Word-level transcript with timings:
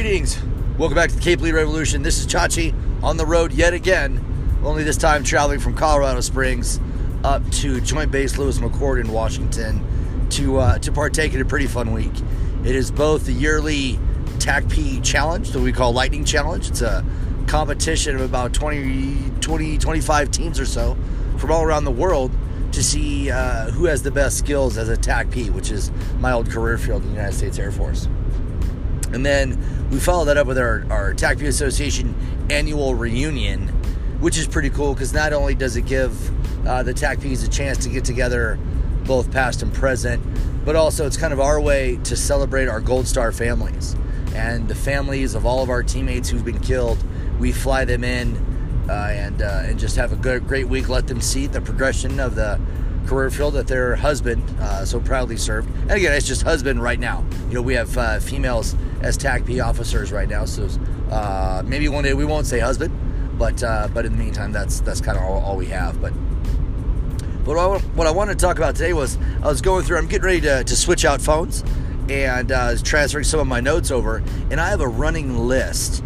Greetings. 0.00 0.42
Welcome 0.78 0.94
back 0.94 1.10
to 1.10 1.16
the 1.16 1.20
Cape 1.20 1.42
Lead 1.42 1.52
Revolution. 1.52 2.00
This 2.00 2.20
is 2.20 2.26
Chachi 2.26 2.74
on 3.02 3.18
the 3.18 3.26
road 3.26 3.52
yet 3.52 3.74
again, 3.74 4.58
only 4.64 4.82
this 4.82 4.96
time 4.96 5.22
traveling 5.22 5.60
from 5.60 5.74
Colorado 5.74 6.22
Springs 6.22 6.80
up 7.22 7.46
to 7.50 7.82
Joint 7.82 8.10
Base 8.10 8.38
Lewis 8.38 8.60
McChord 8.60 8.98
in 8.98 9.12
Washington 9.12 10.26
to 10.30 10.56
uh, 10.56 10.78
to 10.78 10.90
partake 10.90 11.34
in 11.34 11.42
a 11.42 11.44
pretty 11.44 11.66
fun 11.66 11.92
week. 11.92 12.14
It 12.64 12.74
is 12.74 12.90
both 12.90 13.26
the 13.26 13.34
yearly 13.34 13.98
TACP 14.38 15.04
Challenge 15.04 15.50
that 15.50 15.60
we 15.60 15.70
call 15.70 15.92
Lightning 15.92 16.24
Challenge. 16.24 16.66
It's 16.66 16.80
a 16.80 17.04
competition 17.46 18.14
of 18.14 18.22
about 18.22 18.54
20, 18.54 19.32
20 19.42 19.76
25 19.76 20.30
teams 20.30 20.58
or 20.58 20.64
so 20.64 20.96
from 21.36 21.52
all 21.52 21.62
around 21.62 21.84
the 21.84 21.90
world 21.90 22.32
to 22.72 22.82
see 22.82 23.30
uh, 23.30 23.70
who 23.72 23.84
has 23.84 24.02
the 24.02 24.10
best 24.10 24.38
skills 24.38 24.78
as 24.78 24.88
a 24.88 24.96
TACP, 24.96 25.50
which 25.50 25.70
is 25.70 25.92
my 26.20 26.32
old 26.32 26.50
career 26.50 26.78
field 26.78 27.02
in 27.02 27.08
the 27.08 27.14
United 27.16 27.36
States 27.36 27.58
Air 27.58 27.70
Force. 27.70 28.08
And 29.12 29.24
then 29.24 29.88
we 29.90 29.98
follow 29.98 30.24
that 30.26 30.36
up 30.36 30.46
with 30.46 30.58
our, 30.58 30.84
our 30.90 31.14
TACP 31.14 31.46
Association 31.46 32.14
annual 32.50 32.94
reunion, 32.94 33.68
which 34.20 34.38
is 34.38 34.46
pretty 34.46 34.70
cool 34.70 34.94
because 34.94 35.12
not 35.12 35.32
only 35.32 35.54
does 35.54 35.76
it 35.76 35.86
give 35.86 36.66
uh, 36.66 36.82
the 36.82 36.94
TACPs 36.94 37.44
a 37.44 37.50
chance 37.50 37.78
to 37.84 37.88
get 37.88 38.04
together, 38.04 38.58
both 39.04 39.30
past 39.32 39.62
and 39.62 39.72
present, 39.72 40.22
but 40.64 40.76
also 40.76 41.06
it's 41.06 41.16
kind 41.16 41.32
of 41.32 41.40
our 41.40 41.60
way 41.60 41.98
to 42.04 42.16
celebrate 42.16 42.68
our 42.68 42.80
Gold 42.80 43.06
Star 43.06 43.32
families 43.32 43.96
and 44.34 44.68
the 44.68 44.74
families 44.74 45.34
of 45.34 45.44
all 45.44 45.62
of 45.62 45.70
our 45.70 45.82
teammates 45.82 46.28
who've 46.28 46.44
been 46.44 46.60
killed. 46.60 47.02
We 47.38 47.52
fly 47.52 47.84
them 47.84 48.04
in 48.04 48.36
uh, 48.88 48.92
and 48.92 49.42
uh, 49.42 49.62
and 49.64 49.78
just 49.78 49.96
have 49.96 50.12
a 50.12 50.16
good, 50.16 50.46
great 50.46 50.68
week. 50.68 50.88
Let 50.88 51.06
them 51.06 51.20
see 51.20 51.46
the 51.46 51.60
progression 51.60 52.20
of 52.20 52.34
the 52.34 52.60
career 53.10 53.28
field 53.28 53.54
that 53.54 53.66
their 53.66 53.96
husband 53.96 54.40
uh, 54.60 54.84
so 54.84 55.00
proudly 55.00 55.36
served. 55.36 55.68
And 55.82 55.90
again, 55.90 56.12
it's 56.12 56.28
just 56.28 56.42
husband 56.42 56.80
right 56.80 56.98
now. 57.00 57.24
You 57.48 57.54
know, 57.54 57.62
we 57.62 57.74
have 57.74 57.98
uh, 57.98 58.20
females 58.20 58.76
as 59.02 59.18
TACP 59.18 59.62
officers 59.64 60.12
right 60.12 60.28
now, 60.28 60.44
so 60.44 60.68
uh, 61.10 61.64
maybe 61.66 61.88
one 61.88 62.04
day 62.04 62.14
we 62.14 62.24
won't 62.24 62.46
say 62.46 62.60
husband, 62.60 62.96
but 63.36 63.64
uh, 63.64 63.88
but 63.92 64.06
in 64.06 64.12
the 64.12 64.18
meantime, 64.18 64.52
that's 64.52 64.78
that's 64.80 65.00
kind 65.00 65.18
of 65.18 65.24
all, 65.24 65.40
all, 65.40 65.56
we 65.56 65.66
have. 65.66 66.00
But 66.00 66.12
but 67.44 67.56
what 67.56 67.58
I, 67.58 67.78
what 67.96 68.06
I 68.06 68.12
wanted 68.12 68.38
to 68.38 68.46
talk 68.46 68.58
about 68.58 68.76
today 68.76 68.92
was 68.92 69.18
I 69.42 69.48
was 69.48 69.60
going 69.60 69.84
through. 69.84 69.98
I'm 69.98 70.06
getting 70.06 70.26
ready 70.26 70.40
to, 70.42 70.62
to 70.62 70.76
switch 70.76 71.04
out 71.04 71.20
phones 71.20 71.64
and 72.08 72.52
uh, 72.52 72.76
transferring 72.76 73.24
some 73.24 73.40
of 73.40 73.48
my 73.48 73.58
notes 73.60 73.90
over, 73.90 74.22
and 74.52 74.60
I 74.60 74.68
have 74.68 74.80
a 74.80 74.88
running 74.88 75.36
list 75.36 76.04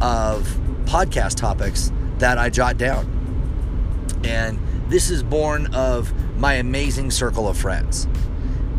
of 0.00 0.46
podcast 0.84 1.34
topics 1.34 1.90
that 2.18 2.38
I 2.38 2.48
jot 2.48 2.78
down, 2.78 4.22
and 4.22 4.56
this 4.88 5.10
is 5.10 5.24
born 5.24 5.74
of 5.74 6.12
my 6.36 6.54
amazing 6.54 7.10
circle 7.10 7.48
of 7.48 7.56
friends 7.56 8.06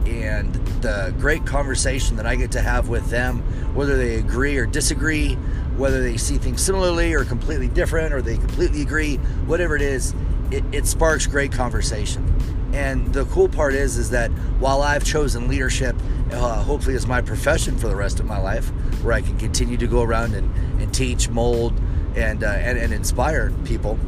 and 0.05 0.53
the 0.81 1.13
great 1.19 1.45
conversation 1.45 2.15
that 2.17 2.25
I 2.25 2.35
get 2.35 2.51
to 2.51 2.61
have 2.61 2.89
with 2.89 3.09
them, 3.09 3.39
whether 3.73 3.97
they 3.97 4.15
agree 4.15 4.57
or 4.57 4.65
disagree, 4.65 5.33
whether 5.77 6.01
they 6.01 6.17
see 6.17 6.37
things 6.37 6.61
similarly 6.61 7.13
or 7.13 7.25
completely 7.25 7.67
different, 7.67 8.13
or 8.13 8.21
they 8.21 8.37
completely 8.37 8.81
agree, 8.81 9.17
whatever 9.47 9.75
it 9.75 9.81
is, 9.81 10.13
it, 10.51 10.63
it 10.71 10.85
sparks 10.85 11.25
great 11.25 11.51
conversation. 11.51 12.31
And 12.73 13.13
the 13.13 13.25
cool 13.25 13.49
part 13.49 13.73
is, 13.73 13.97
is 13.97 14.09
that 14.11 14.29
while 14.59 14.81
I've 14.81 15.03
chosen 15.03 15.47
leadership, 15.47 15.95
uh, 16.31 16.61
hopefully 16.61 16.95
as 16.95 17.07
my 17.07 17.21
profession 17.21 17.77
for 17.77 17.87
the 17.87 17.95
rest 17.95 18.19
of 18.19 18.25
my 18.25 18.37
life, 18.37 18.67
where 19.01 19.13
I 19.13 19.21
can 19.21 19.37
continue 19.37 19.77
to 19.77 19.87
go 19.87 20.01
around 20.01 20.33
and, 20.33 20.53
and 20.81 20.93
teach, 20.93 21.29
mold, 21.29 21.73
and, 22.15 22.43
uh, 22.43 22.47
and 22.47 22.77
and 22.77 22.93
inspire 22.93 23.51
people. 23.65 23.99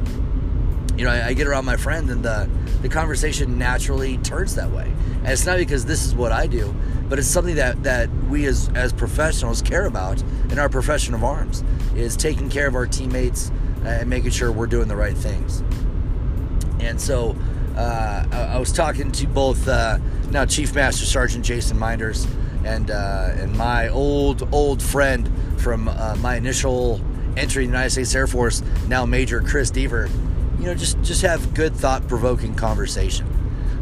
You 0.98 1.06
know, 1.06 1.12
I, 1.12 1.28
I 1.28 1.34
get 1.34 1.48
around 1.48 1.66
my 1.66 1.78
friends, 1.78 2.10
and 2.12 2.24
the 2.24 2.50
the 2.82 2.90
conversation 2.90 3.58
naturally 3.58 4.18
turns 4.20 4.56
that 4.56 4.72
way. 4.72 4.92
And 5.18 5.28
it's 5.28 5.46
not 5.46 5.58
because 5.58 5.86
this 5.86 6.06
is 6.06 6.14
what 6.14 6.32
I 6.32 6.48
do, 6.48 6.74
but 7.10 7.20
it's 7.20 7.28
something 7.28 7.56
that, 7.56 7.84
that 7.84 8.10
we 8.30 8.46
as, 8.46 8.70
as 8.76 8.94
professionals 8.94 9.62
care 9.62 9.86
about 9.86 10.22
in 10.52 10.60
our 10.60 10.70
profession 10.70 11.14
of 11.14 11.24
arms 11.24 11.64
is 11.96 12.16
taking 12.16 12.50
care 12.50 12.68
of 12.68 12.76
our 12.76 12.86
teammates 12.86 13.52
and 13.84 14.10
making 14.10 14.32
sure 14.32 14.52
we're 14.52 14.68
doing 14.68 14.88
the 14.88 14.96
right 14.96 15.18
things. 15.18 15.64
And 16.80 17.02
so 17.02 17.36
uh, 17.76 18.26
I, 18.32 18.38
I, 18.56 18.58
was 18.60 18.72
talking 18.72 19.12
to 19.14 19.28
both 19.28 19.68
uh, 19.68 19.98
now 20.30 20.46
Chief 20.46 20.74
Master 20.76 21.06
Sergeant 21.06 21.44
Jason 21.44 21.78
Minders 21.78 22.28
and 22.64 22.92
uh, 22.92 23.32
and 23.36 23.56
my 23.58 23.88
old 23.90 24.48
old 24.54 24.82
friend 24.82 25.32
from 25.60 25.88
uh, 25.88 26.16
my 26.20 26.36
initial 26.36 27.02
entry 27.36 27.64
in 27.64 27.72
the 27.72 27.78
United 27.78 27.92
States 27.92 28.14
Air 28.16 28.28
Force, 28.28 28.62
now 28.88 29.06
Major 29.06 29.42
Chris 29.42 29.72
Deaver. 29.72 30.10
Know, 30.68 30.76
just 30.76 31.02
just 31.02 31.22
have 31.22 31.54
good 31.54 31.74
thought 31.74 32.10
provoking 32.10 32.54
conversation. 32.54 33.26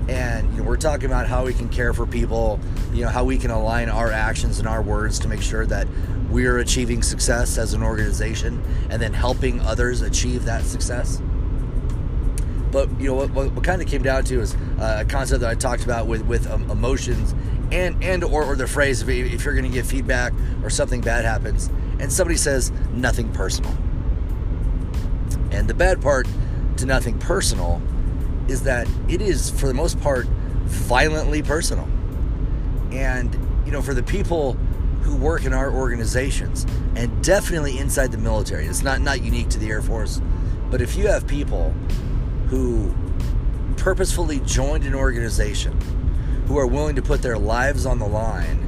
And 0.08 0.52
you 0.52 0.60
know, 0.60 0.64
we're 0.66 0.78
talking 0.78 1.08
about 1.08 1.26
how 1.26 1.46
we 1.46 1.54
can 1.54 1.68
care 1.68 1.94
for 1.94 2.06
people 2.06 2.60
you 2.94 3.04
know 3.04 3.10
how 3.10 3.24
we 3.24 3.40
can 3.40 3.50
align 3.50 3.90
our 3.90 4.12
actions 4.12 4.60
and 4.60 4.68
our 4.68 4.84
words 4.84 5.18
to 5.20 5.28
make 5.28 5.42
sure 5.42 5.66
that 5.66 5.88
we're 6.30 6.60
achieving 6.60 7.02
success 7.02 7.58
as 7.58 7.74
an 7.74 7.82
organization 7.82 8.64
and 8.92 9.02
then 9.02 9.14
helping 9.14 9.60
others 9.62 10.02
achieve 10.02 10.46
that 10.46 10.64
success. 10.64 11.22
But 12.72 12.90
you 13.02 13.08
know 13.08 13.16
what, 13.16 13.32
what, 13.32 13.52
what 13.54 13.64
kind 13.64 13.82
of 13.82 13.88
came 13.88 14.04
down 14.04 14.24
to 14.26 14.40
is 14.42 14.54
uh, 14.80 14.98
a 15.02 15.06
concept 15.06 15.42
that 15.42 15.50
i 15.50 15.56
talked 15.56 15.84
about 15.84 16.06
with 16.06 16.22
with 16.26 16.46
um, 16.52 16.70
emotions 16.70 17.34
and 17.72 18.04
and 18.04 18.24
or, 18.24 18.44
or 18.44 18.56
the 18.56 18.68
phrase 18.68 19.02
if, 19.02 19.10
if 19.10 19.44
you're 19.44 19.56
going 19.56 19.66
to 19.66 19.72
give 19.72 19.88
feedback 19.88 20.34
or 20.62 20.70
something 20.70 21.02
bad 21.02 21.26
happens 21.26 21.72
and 22.00 22.14
somebody 22.14 22.38
says 22.38 22.72
nothing 22.94 23.32
personal. 23.34 23.76
And 25.52 25.68
the 25.68 25.74
bad 25.74 26.00
part 26.00 26.28
to 26.78 26.86
nothing 26.86 27.18
personal 27.20 27.82
is 28.48 28.64
that 28.64 28.88
it 29.08 29.22
is, 29.22 29.50
for 29.50 29.68
the 29.68 29.74
most 29.74 30.00
part, 30.02 30.28
violently 30.66 31.42
personal. 31.42 31.88
And, 32.92 33.34
you 33.66 33.72
know, 33.72 33.82
for 33.82 33.94
the 33.94 34.04
people 34.04 34.54
who 35.04 35.16
work 35.16 35.46
in 35.46 35.54
our 35.54 35.72
organizations 35.72 36.66
and 36.96 37.24
definitely 37.24 37.78
inside 37.78 38.12
the 38.12 38.18
military, 38.18 38.66
it's 38.66 38.84
not, 38.84 39.02
not 39.02 39.22
unique 39.22 39.50
to 39.50 39.60
the 39.60 39.70
Air 39.70 39.82
Force, 39.82 40.22
but 40.70 40.82
if 40.82 40.96
you 40.96 41.08
have 41.08 41.28
people 41.28 41.72
who 42.50 42.94
purposefully 43.78 44.40
joined 44.42 44.84
an 44.86 44.96
organization 44.96 45.80
who 46.48 46.58
are 46.58 46.68
willing 46.68 46.96
to 46.96 47.02
put 47.02 47.22
their 47.22 47.38
lives 47.38 47.86
on 47.86 48.00
the 48.00 48.08
line, 48.08 48.62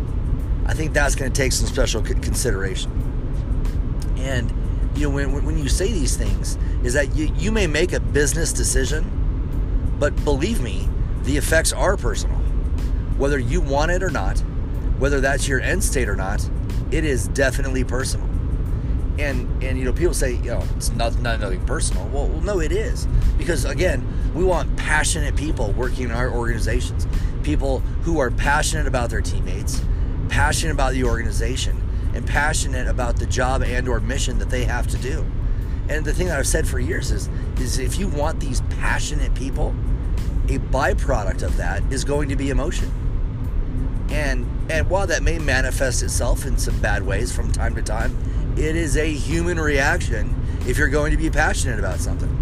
I 0.65 0.73
think 0.73 0.93
that's 0.93 1.15
going 1.15 1.31
to 1.31 1.41
take 1.41 1.53
some 1.53 1.67
special 1.67 2.01
consideration. 2.01 2.91
And, 4.17 4.51
you 4.97 5.09
know, 5.09 5.15
when, 5.15 5.45
when 5.45 5.57
you 5.57 5.69
say 5.69 5.91
these 5.91 6.17
things, 6.17 6.57
is 6.83 6.93
that 6.93 7.15
you, 7.15 7.31
you 7.37 7.51
may 7.51 7.67
make 7.67 7.93
a 7.93 7.99
business 7.99 8.51
decision 8.53 9.17
but 9.99 10.23
believe 10.23 10.61
me, 10.61 10.87
the 11.23 11.37
effects 11.37 11.73
are 11.73 11.97
personal. 11.97 12.37
Whether 13.17 13.39
you 13.39 13.61
want 13.61 13.91
it 13.91 14.03
or 14.03 14.11
not, 14.11 14.37
whether 14.99 15.19
that's 15.19 15.47
your 15.47 15.59
end 15.59 15.83
state 15.83 16.07
or 16.07 16.15
not, 16.15 16.47
it 16.91 17.03
is 17.03 17.27
definitely 17.29 17.83
personal. 17.83 18.27
And 19.17 19.63
and 19.63 19.79
you 19.79 19.85
know, 19.85 19.93
people 19.93 20.13
say, 20.13 20.33
you 20.35 20.51
know, 20.51 20.63
it's 20.75 20.91
not, 20.91 21.19
not 21.19 21.39
nothing 21.39 21.65
personal. 21.65 22.07
Well, 22.09 22.27
well, 22.27 22.41
no, 22.41 22.59
it 22.59 22.71
is. 22.71 23.07
Because 23.37 23.65
again, 23.65 24.07
we 24.35 24.43
want 24.43 24.77
passionate 24.77 25.35
people 25.35 25.71
working 25.71 26.05
in 26.05 26.11
our 26.11 26.29
organizations. 26.31 27.07
People 27.41 27.79
who 28.03 28.19
are 28.19 28.29
passionate 28.29 28.85
about 28.85 29.09
their 29.09 29.21
teammates, 29.21 29.81
passionate 30.29 30.73
about 30.73 30.93
the 30.93 31.03
organization, 31.05 31.81
and 32.17 32.25
passionate 32.25 32.87
about 32.87 33.15
the 33.17 33.27
job 33.27 33.61
and 33.61 33.87
or 33.87 33.99
mission 33.99 34.39
that 34.39 34.49
they 34.49 34.65
have 34.65 34.87
to 34.87 34.97
do. 34.97 35.23
And 35.87 36.03
the 36.03 36.11
thing 36.11 36.27
that 36.27 36.39
I've 36.39 36.47
said 36.47 36.67
for 36.67 36.79
years 36.79 37.11
is 37.11 37.29
is 37.59 37.77
if 37.77 37.99
you 37.99 38.07
want 38.07 38.39
these 38.39 38.61
passionate 38.61 39.33
people, 39.35 39.75
a 40.49 40.57
byproduct 40.57 41.43
of 41.43 41.55
that 41.57 41.83
is 41.93 42.03
going 42.03 42.29
to 42.29 42.35
be 42.35 42.49
emotion. 42.49 42.91
And 44.09 44.49
and 44.71 44.89
while 44.89 45.05
that 45.05 45.21
may 45.21 45.37
manifest 45.37 46.01
itself 46.01 46.45
in 46.45 46.57
some 46.57 46.77
bad 46.81 47.03
ways 47.03 47.33
from 47.33 47.51
time 47.51 47.75
to 47.75 47.83
time, 47.83 48.17
it 48.57 48.75
is 48.75 48.97
a 48.97 49.13
human 49.13 49.59
reaction 49.59 50.35
if 50.67 50.77
you're 50.77 50.89
going 50.89 51.11
to 51.11 51.17
be 51.17 51.29
passionate 51.29 51.77
about 51.77 51.99
something. 51.99 52.33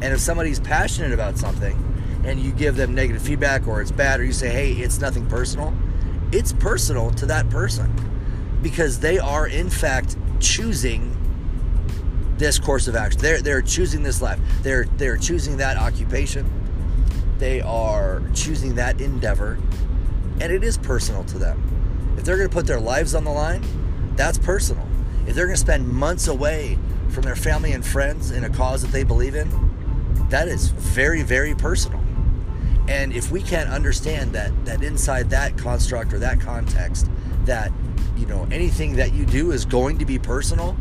And 0.00 0.14
if 0.14 0.20
somebody's 0.20 0.60
passionate 0.60 1.12
about 1.12 1.36
something 1.36 1.76
and 2.24 2.38
you 2.38 2.52
give 2.52 2.76
them 2.76 2.94
negative 2.94 3.22
feedback 3.22 3.66
or 3.66 3.82
it's 3.82 3.90
bad 3.90 4.20
or 4.20 4.24
you 4.24 4.32
say, 4.32 4.50
"Hey, 4.50 4.72
it's 4.74 5.00
nothing 5.00 5.26
personal," 5.26 5.74
it's 6.30 6.52
personal 6.52 7.10
to 7.10 7.26
that 7.26 7.50
person 7.50 7.92
because 8.62 9.00
they 9.00 9.18
are 9.18 9.46
in 9.46 9.70
fact 9.70 10.16
choosing 10.40 11.16
this 12.36 12.58
course 12.58 12.88
of 12.88 12.96
action. 12.96 13.20
They're 13.20 13.40
they're 13.40 13.62
choosing 13.62 14.02
this 14.02 14.22
life. 14.22 14.40
They're 14.62 14.84
they're 14.96 15.16
choosing 15.16 15.58
that 15.58 15.76
occupation 15.76 16.60
they 17.40 17.62
are 17.62 18.22
choosing 18.34 18.74
that 18.74 19.00
endeavor, 19.00 19.58
and 20.40 20.52
it 20.52 20.62
is 20.62 20.76
personal 20.76 21.24
to 21.24 21.38
them. 21.38 22.14
If 22.18 22.24
they're 22.24 22.36
going 22.36 22.50
to 22.50 22.54
put 22.54 22.66
their 22.66 22.78
lives 22.78 23.14
on 23.14 23.24
the 23.24 23.30
line, 23.30 23.64
that's 24.14 24.36
personal. 24.36 24.86
If 25.26 25.34
they're 25.34 25.46
going 25.46 25.56
to 25.56 25.60
spend 25.60 25.88
months 25.88 26.28
away 26.28 26.78
from 27.08 27.22
their 27.22 27.34
family 27.34 27.72
and 27.72 27.84
friends 27.84 28.30
in 28.30 28.44
a 28.44 28.50
cause 28.50 28.82
that 28.82 28.92
they 28.92 29.04
believe 29.04 29.34
in, 29.34 29.48
that 30.28 30.48
is 30.48 30.68
very, 30.68 31.22
very 31.22 31.54
personal. 31.54 31.98
And 32.88 33.12
if 33.14 33.32
we 33.32 33.40
can't 33.40 33.70
understand 33.70 34.34
that 34.34 34.66
that 34.66 34.82
inside 34.82 35.30
that 35.30 35.56
construct 35.56 36.12
or 36.12 36.18
that 36.18 36.40
context, 36.40 37.10
that 37.50 37.72
you 38.16 38.26
know 38.26 38.46
anything 38.52 38.94
that 38.94 39.12
you 39.12 39.26
do 39.26 39.50
is 39.50 39.64
going 39.64 39.98
to 39.98 40.04
be 40.04 40.20
personal, 40.20 40.76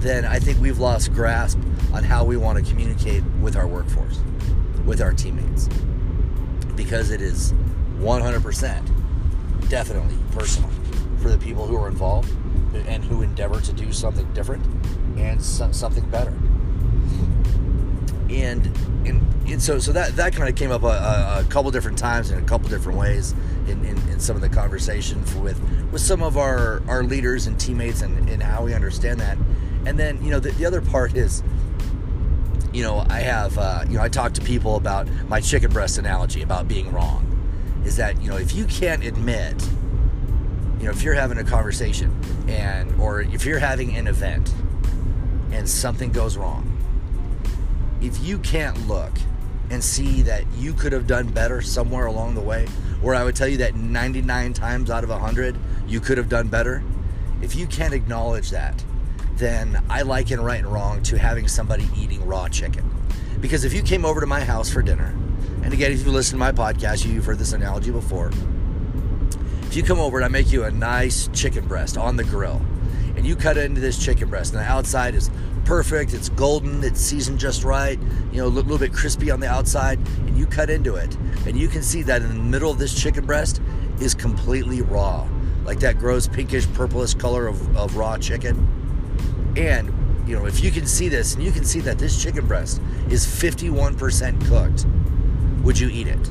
then 0.00 0.24
I 0.24 0.40
think 0.40 0.60
we've 0.60 0.80
lost 0.80 1.12
grasp 1.12 1.56
on 1.92 2.02
how 2.02 2.24
we 2.24 2.36
want 2.36 2.58
to 2.58 2.68
communicate 2.68 3.22
with 3.40 3.54
our 3.54 3.68
workforce, 3.68 4.20
with 4.84 5.00
our 5.00 5.12
teammates 5.12 5.68
because 6.74 7.10
it 7.10 7.20
is 7.20 7.52
100% 8.00 9.68
definitely 9.68 10.16
personal. 10.32 10.70
for 11.22 11.28
the 11.28 11.38
people 11.38 11.66
who 11.66 11.76
are 11.76 11.86
involved 11.86 12.30
and 12.86 13.04
who 13.04 13.20
endeavor 13.20 13.60
to 13.60 13.72
do 13.74 13.92
something 13.92 14.26
different 14.32 14.64
and 15.18 15.40
so, 15.40 15.70
something 15.70 16.08
better. 16.08 16.32
And, 18.30 18.66
and, 19.04 19.06
and 19.06 19.29
so 19.58 19.78
so 19.78 19.92
that 19.92 20.14
that 20.16 20.34
kind 20.34 20.48
of 20.48 20.54
came 20.54 20.70
up 20.70 20.82
a, 20.82 21.40
a, 21.40 21.46
couple 21.48 21.70
different 21.70 21.98
times 21.98 22.30
in 22.30 22.38
a 22.38 22.42
couple 22.42 22.68
different 22.68 22.98
ways 22.98 23.32
in, 23.66 23.84
in, 23.84 23.96
in, 24.10 24.20
some 24.20 24.36
of 24.36 24.42
the 24.42 24.48
conversation 24.48 25.24
with 25.42 25.58
with 25.90 26.02
some 26.02 26.22
of 26.22 26.36
our 26.36 26.82
our 26.86 27.02
leaders 27.02 27.46
and 27.46 27.58
teammates 27.58 28.02
and, 28.02 28.28
and 28.28 28.42
how 28.42 28.62
we 28.64 28.74
understand 28.74 29.18
that. 29.18 29.36
And 29.86 29.98
then 29.98 30.22
you 30.22 30.30
know 30.30 30.38
the, 30.38 30.50
the 30.52 30.66
other 30.66 30.80
part 30.80 31.16
is 31.16 31.42
you 32.72 32.82
know, 32.82 33.04
I 33.08 33.20
have, 33.20 33.58
uh, 33.58 33.84
you 33.88 33.96
know, 33.96 34.02
I 34.02 34.08
talk 34.08 34.32
to 34.34 34.40
people 34.40 34.76
about 34.76 35.08
my 35.28 35.40
chicken 35.40 35.72
breast 35.72 35.98
analogy 35.98 36.42
about 36.42 36.68
being 36.68 36.92
wrong. 36.92 37.26
Is 37.84 37.96
that, 37.96 38.20
you 38.20 38.30
know, 38.30 38.36
if 38.36 38.54
you 38.54 38.64
can't 38.66 39.04
admit, 39.04 39.60
you 40.78 40.84
know, 40.84 40.90
if 40.90 41.02
you're 41.02 41.14
having 41.14 41.38
a 41.38 41.44
conversation 41.44 42.14
and, 42.48 43.00
or 43.00 43.22
if 43.22 43.44
you're 43.44 43.58
having 43.58 43.96
an 43.96 44.06
event 44.06 44.52
and 45.50 45.68
something 45.68 46.12
goes 46.12 46.36
wrong, 46.36 46.66
if 48.00 48.22
you 48.22 48.38
can't 48.38 48.86
look 48.86 49.12
and 49.70 49.82
see 49.82 50.22
that 50.22 50.44
you 50.56 50.74
could 50.74 50.92
have 50.92 51.06
done 51.06 51.28
better 51.28 51.62
somewhere 51.62 52.06
along 52.06 52.34
the 52.34 52.40
way, 52.40 52.66
where 53.00 53.14
I 53.14 53.24
would 53.24 53.36
tell 53.36 53.48
you 53.48 53.58
that 53.58 53.76
99 53.76 54.52
times 54.52 54.90
out 54.90 55.04
of 55.04 55.10
100 55.10 55.56
you 55.86 56.00
could 56.00 56.18
have 56.18 56.28
done 56.28 56.48
better, 56.48 56.82
if 57.40 57.54
you 57.54 57.66
can't 57.66 57.94
acknowledge 57.94 58.50
that, 58.50 58.84
then 59.36 59.82
I 59.88 60.02
liken 60.02 60.40
right 60.40 60.58
and 60.58 60.70
wrong 60.70 61.02
to 61.04 61.18
having 61.18 61.48
somebody 61.48 61.88
eating 61.96 62.26
raw 62.26 62.48
chicken. 62.48 62.90
Because 63.40 63.64
if 63.64 63.72
you 63.72 63.82
came 63.82 64.04
over 64.04 64.20
to 64.20 64.26
my 64.26 64.44
house 64.44 64.70
for 64.70 64.82
dinner, 64.82 65.16
and 65.62 65.72
again, 65.72 65.92
if 65.92 66.04
you 66.04 66.10
listen 66.10 66.32
to 66.32 66.38
my 66.38 66.52
podcast, 66.52 67.06
you've 67.06 67.24
heard 67.24 67.38
this 67.38 67.52
analogy 67.52 67.90
before. 67.90 68.30
If 69.62 69.76
you 69.76 69.82
come 69.82 69.98
over 69.98 70.18
and 70.18 70.24
I 70.24 70.28
make 70.28 70.52
you 70.52 70.64
a 70.64 70.70
nice 70.70 71.28
chicken 71.32 71.66
breast 71.66 71.96
on 71.96 72.16
the 72.16 72.24
grill, 72.24 72.60
and 73.16 73.26
you 73.26 73.36
cut 73.36 73.56
into 73.56 73.80
this 73.80 74.02
chicken 74.02 74.28
breast, 74.28 74.52
and 74.52 74.60
the 74.60 74.66
outside 74.66 75.14
is 75.14 75.30
perfect, 75.64 76.14
it's 76.14 76.28
golden, 76.30 76.82
it's 76.84 77.00
seasoned 77.00 77.38
just 77.38 77.64
right, 77.64 77.98
you 78.32 78.38
know, 78.38 78.46
a 78.46 78.48
little 78.48 78.78
bit 78.78 78.92
crispy 78.92 79.30
on 79.30 79.40
the 79.40 79.48
outside, 79.48 79.98
and 80.26 80.36
you 80.36 80.46
cut 80.46 80.70
into 80.70 80.96
it, 80.96 81.14
and 81.46 81.58
you 81.58 81.68
can 81.68 81.82
see 81.82 82.02
that 82.02 82.22
in 82.22 82.28
the 82.28 82.34
middle 82.34 82.70
of 82.70 82.78
this 82.78 83.00
chicken 83.00 83.26
breast 83.26 83.60
is 84.00 84.14
completely 84.14 84.82
raw, 84.82 85.26
like 85.64 85.80
that 85.80 85.98
gross 85.98 86.26
pinkish 86.26 86.70
purplish 86.72 87.14
color 87.14 87.46
of, 87.46 87.76
of 87.76 87.96
raw 87.96 88.16
chicken 88.16 88.68
and, 89.56 90.28
you 90.28 90.36
know, 90.36 90.46
if 90.46 90.62
you 90.62 90.70
can 90.70 90.86
see 90.86 91.08
this 91.08 91.34
and 91.34 91.42
you 91.42 91.50
can 91.50 91.64
see 91.64 91.80
that 91.80 91.98
this 91.98 92.22
chicken 92.22 92.46
breast 92.46 92.80
is 93.08 93.26
51% 93.26 94.46
cooked, 94.46 94.86
would 95.64 95.78
you 95.78 95.88
eat 95.88 96.06
it? 96.06 96.28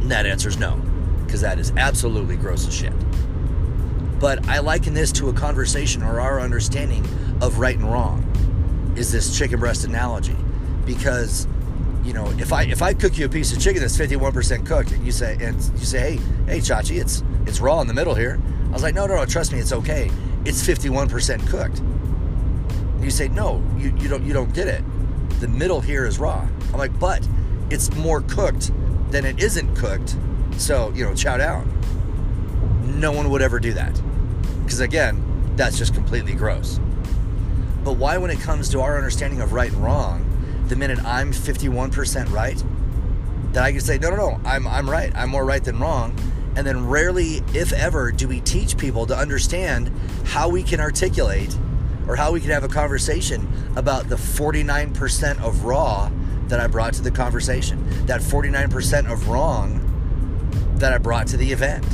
And 0.00 0.10
that 0.10 0.26
answer 0.26 0.48
is 0.48 0.58
no, 0.58 0.76
because 1.24 1.40
that 1.42 1.58
is 1.58 1.72
absolutely 1.76 2.36
gross 2.36 2.66
as 2.66 2.74
shit. 2.74 2.92
But 4.20 4.46
I 4.48 4.58
liken 4.60 4.94
this 4.94 5.10
to 5.12 5.30
a 5.30 5.32
conversation 5.32 6.02
or 6.02 6.20
our 6.20 6.40
understanding 6.40 7.04
of 7.40 7.58
right 7.58 7.76
and 7.76 7.90
wrong 7.90 8.24
is 8.96 9.10
this 9.10 9.36
chicken 9.36 9.58
breast 9.58 9.84
analogy. 9.84 10.36
Because, 10.84 11.48
you 12.04 12.12
know, 12.12 12.30
if 12.32 12.52
I 12.52 12.64
if 12.64 12.82
I 12.82 12.94
cook 12.94 13.18
you 13.18 13.24
a 13.24 13.28
piece 13.28 13.52
of 13.52 13.60
chicken 13.60 13.80
that's 13.80 13.96
51% 13.96 14.66
cooked 14.66 14.92
and 14.92 15.04
you 15.04 15.12
say 15.12 15.36
and 15.40 15.56
you 15.78 15.86
say, 15.86 16.16
hey, 16.16 16.16
hey 16.46 16.58
Chachi, 16.58 17.00
it's 17.00 17.24
it's 17.46 17.60
raw 17.60 17.80
in 17.80 17.86
the 17.86 17.94
middle 17.94 18.14
here. 18.14 18.40
I 18.68 18.72
was 18.72 18.82
like, 18.82 18.94
no, 18.94 19.06
no, 19.06 19.16
no, 19.16 19.24
trust 19.26 19.52
me, 19.52 19.58
it's 19.58 19.72
okay 19.72 20.10
it's 20.44 20.66
51% 20.66 21.46
cooked. 21.48 21.82
You 23.04 23.10
say, 23.10 23.28
no, 23.28 23.62
you, 23.76 23.94
you 23.98 24.08
don't 24.08 24.24
you 24.24 24.32
don't 24.32 24.52
get 24.52 24.68
it. 24.68 24.82
The 25.40 25.48
middle 25.48 25.80
here 25.80 26.06
is 26.06 26.18
raw. 26.18 26.46
I'm 26.72 26.78
like, 26.78 26.98
but 26.98 27.26
it's 27.70 27.94
more 27.96 28.22
cooked 28.22 28.72
than 29.10 29.24
it 29.24 29.42
isn't 29.42 29.74
cooked. 29.74 30.16
So, 30.56 30.92
you 30.94 31.04
know, 31.04 31.14
chow 31.14 31.36
down. 31.36 31.66
No 33.00 33.12
one 33.12 33.30
would 33.30 33.42
ever 33.42 33.58
do 33.58 33.72
that. 33.74 34.00
Because 34.70 34.78
again, 34.78 35.20
that's 35.56 35.76
just 35.76 35.94
completely 35.94 36.32
gross. 36.32 36.78
But 37.82 37.94
why, 37.94 38.18
when 38.18 38.30
it 38.30 38.38
comes 38.38 38.68
to 38.68 38.80
our 38.80 38.96
understanding 38.96 39.40
of 39.40 39.52
right 39.52 39.72
and 39.72 39.82
wrong, 39.82 40.24
the 40.68 40.76
minute 40.76 41.04
I'm 41.04 41.32
51% 41.32 42.30
right, 42.30 42.62
that 43.52 43.64
I 43.64 43.72
can 43.72 43.80
say, 43.80 43.98
no, 43.98 44.10
no, 44.10 44.16
no, 44.16 44.40
I'm, 44.44 44.68
I'm 44.68 44.88
right. 44.88 45.10
I'm 45.16 45.28
more 45.28 45.44
right 45.44 45.64
than 45.64 45.80
wrong. 45.80 46.16
And 46.54 46.64
then 46.64 46.86
rarely, 46.86 47.42
if 47.52 47.72
ever, 47.72 48.12
do 48.12 48.28
we 48.28 48.38
teach 48.42 48.78
people 48.78 49.06
to 49.06 49.16
understand 49.16 49.90
how 50.24 50.48
we 50.48 50.62
can 50.62 50.78
articulate 50.78 51.52
or 52.06 52.14
how 52.14 52.30
we 52.30 52.40
can 52.40 52.50
have 52.50 52.62
a 52.62 52.68
conversation 52.68 53.52
about 53.74 54.08
the 54.08 54.14
49% 54.14 55.42
of 55.42 55.64
raw 55.64 56.12
that 56.46 56.60
I 56.60 56.68
brought 56.68 56.92
to 56.94 57.02
the 57.02 57.10
conversation, 57.10 58.06
that 58.06 58.20
49% 58.20 59.12
of 59.12 59.26
wrong 59.26 59.80
that 60.76 60.92
I 60.92 60.98
brought 60.98 61.26
to 61.26 61.36
the 61.36 61.50
event. 61.50 61.84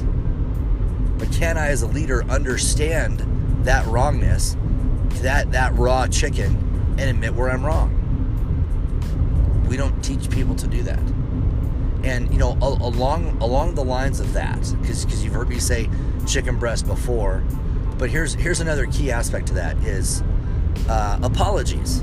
But 1.19 1.33
can 1.33 1.57
I, 1.57 1.69
as 1.69 1.83
a 1.83 1.87
leader, 1.87 2.25
understand 2.25 3.25
that 3.65 3.87
wrongness, 3.87 4.57
that 5.23 5.53
that 5.53 5.75
raw 5.77 6.07
chicken, 6.07 6.57
and 6.99 7.11
admit 7.11 7.35
where 7.35 7.51
I'm 7.51 7.65
wrong? 7.65 7.93
We 9.69 9.77
don't 9.77 10.03
teach 10.03 10.31
people 10.31 10.55
to 10.57 10.67
do 10.67 10.83
that 10.85 11.03
and 12.07 12.33
you 12.33 12.39
know 12.39 12.57
along 12.61 13.37
along 13.41 13.75
the 13.75 13.85
lines 13.85 14.21
of 14.21 14.33
that 14.33 14.61
because 14.81 15.05
because 15.05 15.25
you've 15.25 15.35
heard 15.35 15.49
me 15.49 15.59
say 15.59 15.91
chicken 16.27 16.57
breast 16.59 16.87
before 16.87 17.43
but 17.99 18.09
here's 18.09 18.35
here's 18.35 18.61
another 18.61 18.87
key 18.87 19.11
aspect 19.11 19.49
to 19.49 19.55
that 19.55 19.77
is 19.79 20.23
uh, 20.89 21.19
apologies 21.23 21.99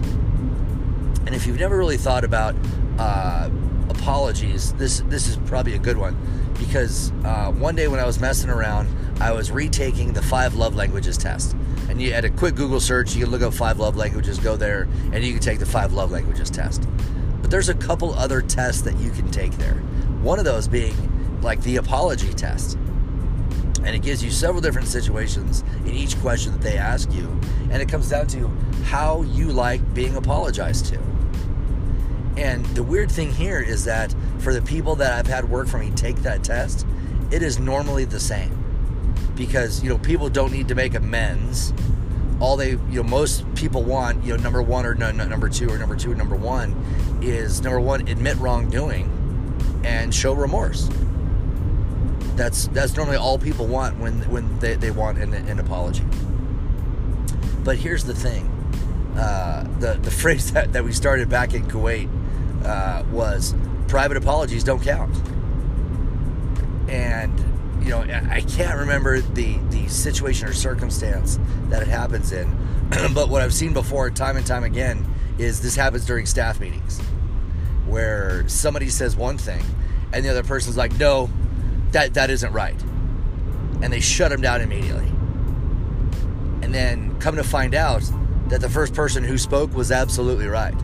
and 1.26 1.34
if 1.34 1.48
you've 1.48 1.60
never 1.60 1.78
really 1.78 1.98
thought 1.98 2.24
about 2.24 2.54
uh, 3.00 3.50
apologies 3.90 4.74
this 4.74 5.00
this 5.08 5.28
is 5.28 5.38
probably 5.46 5.74
a 5.74 5.80
good 5.80 5.98
one 5.98 6.18
because 6.60 7.12
uh, 7.24 7.52
one 7.52 7.76
day 7.76 7.88
when 7.88 8.00
I 8.00 8.06
was 8.06 8.20
messing 8.20 8.50
around 8.50 8.88
I 9.20 9.32
was 9.32 9.52
retaking 9.52 10.14
the 10.14 10.22
five 10.22 10.56
love 10.56 10.76
languages 10.76 11.18
test 11.18 11.56
and 11.90 12.02
you 12.02 12.14
had 12.14 12.26
a 12.26 12.30
quick 12.30 12.56
Google 12.56 12.80
search 12.80 13.16
you 13.16 13.24
can 13.24 13.32
look 13.32 13.42
up 13.42 13.54
five 13.54 13.80
love 13.80 13.96
languages 13.96 14.40
go 14.40 14.56
there 14.56 14.88
and 15.12 15.24
you 15.24 15.34
can 15.34 15.42
take 15.42 15.60
the 15.60 15.66
five 15.66 15.94
love 15.94 16.12
languages 16.12 16.50
test 16.50 16.88
but 17.42 17.52
there's 17.52 17.70
a 17.70 17.74
couple 17.76 18.14
other 18.14 18.42
tests 18.42 18.82
that 18.82 18.98
you 18.98 19.12
can 19.12 19.30
take 19.32 19.52
there 19.54 19.76
one 20.24 20.40
of 20.40 20.46
those 20.46 20.68
being 20.68 20.96
like 21.44 21.62
the 21.64 21.76
apology 21.76 22.34
test. 22.34 22.78
And 23.84 23.90
it 23.90 24.02
gives 24.02 24.24
you 24.24 24.32
several 24.32 24.62
different 24.62 24.88
situations 24.88 25.64
in 25.86 25.90
each 25.90 26.18
question 26.22 26.54
that 26.54 26.62
they 26.62 26.78
ask 26.78 27.12
you. 27.12 27.28
And 27.70 27.82
it 27.82 27.90
comes 27.90 28.10
down 28.10 28.28
to 28.28 28.48
how 28.86 29.24
you 29.24 29.48
like 29.48 29.94
being 29.94 30.16
apologized 30.16 30.86
to. 30.88 31.00
And 32.38 32.66
the 32.68 32.82
weird 32.82 33.12
thing 33.12 33.32
here 33.32 33.60
is 33.60 33.84
that 33.84 34.16
for 34.40 34.54
the 34.54 34.62
people 34.62 34.96
that 34.96 35.12
I've 35.12 35.28
had 35.28 35.50
work 35.50 35.68
for 35.68 35.78
me 35.78 35.92
take 35.92 36.16
that 36.18 36.44
test, 36.44 36.88
it 37.30 37.44
is 37.44 37.60
normally 37.60 38.06
the 38.06 38.20
same. 38.20 38.63
Because, 39.46 39.84
you 39.84 39.90
know, 39.90 39.98
people 39.98 40.30
don't 40.30 40.54
need 40.54 40.70
to 40.70 40.76
make 40.76 40.96
amends. 40.96 41.74
All 42.40 42.56
they, 42.56 42.72
you 42.72 42.80
know, 42.92 43.04
most 43.04 43.44
people 43.56 43.84
want, 43.84 44.24
you 44.24 44.36
know, 44.36 44.42
number 44.42 44.62
one 44.62 44.86
or 44.86 44.96
no, 44.96 45.12
no, 45.12 45.28
number 45.28 45.50
two 45.50 45.70
or 45.70 45.78
number 45.78 45.98
two 45.98 46.14
or 46.14 46.16
number 46.16 46.36
one 46.36 46.72
is 47.22 47.62
number 47.62 47.82
one, 47.82 48.08
admit 48.08 48.38
wrongdoing 48.38 49.10
and 49.84 50.16
show 50.16 50.34
remorse. 50.34 50.90
That's 52.36 52.68
that's 52.70 52.96
normally 52.96 53.18
all 53.18 53.38
people 53.38 53.68
want 53.68 54.00
when 54.00 54.22
when 54.32 54.60
they, 54.60 54.76
they 54.76 54.92
want 54.92 55.18
an, 55.18 55.34
an 55.34 55.60
apology. 55.60 56.06
But 57.66 57.76
here's 57.78 58.06
the 58.06 58.16
thing: 58.16 58.48
uh, 59.18 59.68
the 59.80 59.96
the 59.96 60.12
phrase 60.22 60.54
that, 60.54 60.72
that 60.72 60.86
we 60.86 60.94
started 60.94 61.30
back 61.30 61.54
in 61.54 61.66
Kuwait 61.68 62.10
uh, 62.66 63.04
was 63.12 63.54
"private 63.90 64.16
apologies 64.16 64.64
don't 64.64 64.82
count." 64.82 65.14
And 66.88 67.53
you 67.84 67.90
know, 67.90 68.00
I 68.00 68.42
can't 68.42 68.80
remember 68.80 69.20
the 69.20 69.58
the 69.70 69.88
situation 69.88 70.48
or 70.48 70.54
circumstance 70.54 71.40
that 71.70 71.82
it 71.82 71.88
happens 71.88 72.32
in, 72.32 72.50
but 73.14 73.30
what 73.30 73.42
I've 73.42 73.54
seen 73.54 73.74
before, 73.74 74.10
time 74.10 74.38
and 74.38 74.46
time 74.46 74.64
again, 74.64 75.06
is 75.38 75.62
this 75.62 75.76
happens 75.76 76.06
during 76.06 76.26
staff 76.26 76.60
meetings 76.60 77.00
where 77.88 78.48
somebody 78.48 78.90
says 78.90 79.16
one 79.16 79.38
thing 79.38 79.64
and 80.14 80.24
the 80.24 80.30
other 80.30 80.44
person's 80.44 80.78
like, 80.78 80.98
no, 80.98 81.30
that, 81.92 82.14
that 82.14 82.30
isn't 82.30 82.54
right. 82.54 82.80
And 83.82 83.92
they 83.92 84.00
shut 84.00 84.32
them 84.32 84.42
down 84.42 84.62
immediately. 84.62 85.08
And 86.62 86.74
then 86.74 87.20
come 87.20 87.36
to 87.36 87.44
find 87.44 87.74
out 87.74 88.04
that 88.48 88.62
the 88.62 88.70
first 88.70 88.94
person 88.94 89.24
who 89.24 89.38
spoke 89.38 89.74
was 89.74 89.92
absolutely 89.92 90.48
right. 90.48 90.76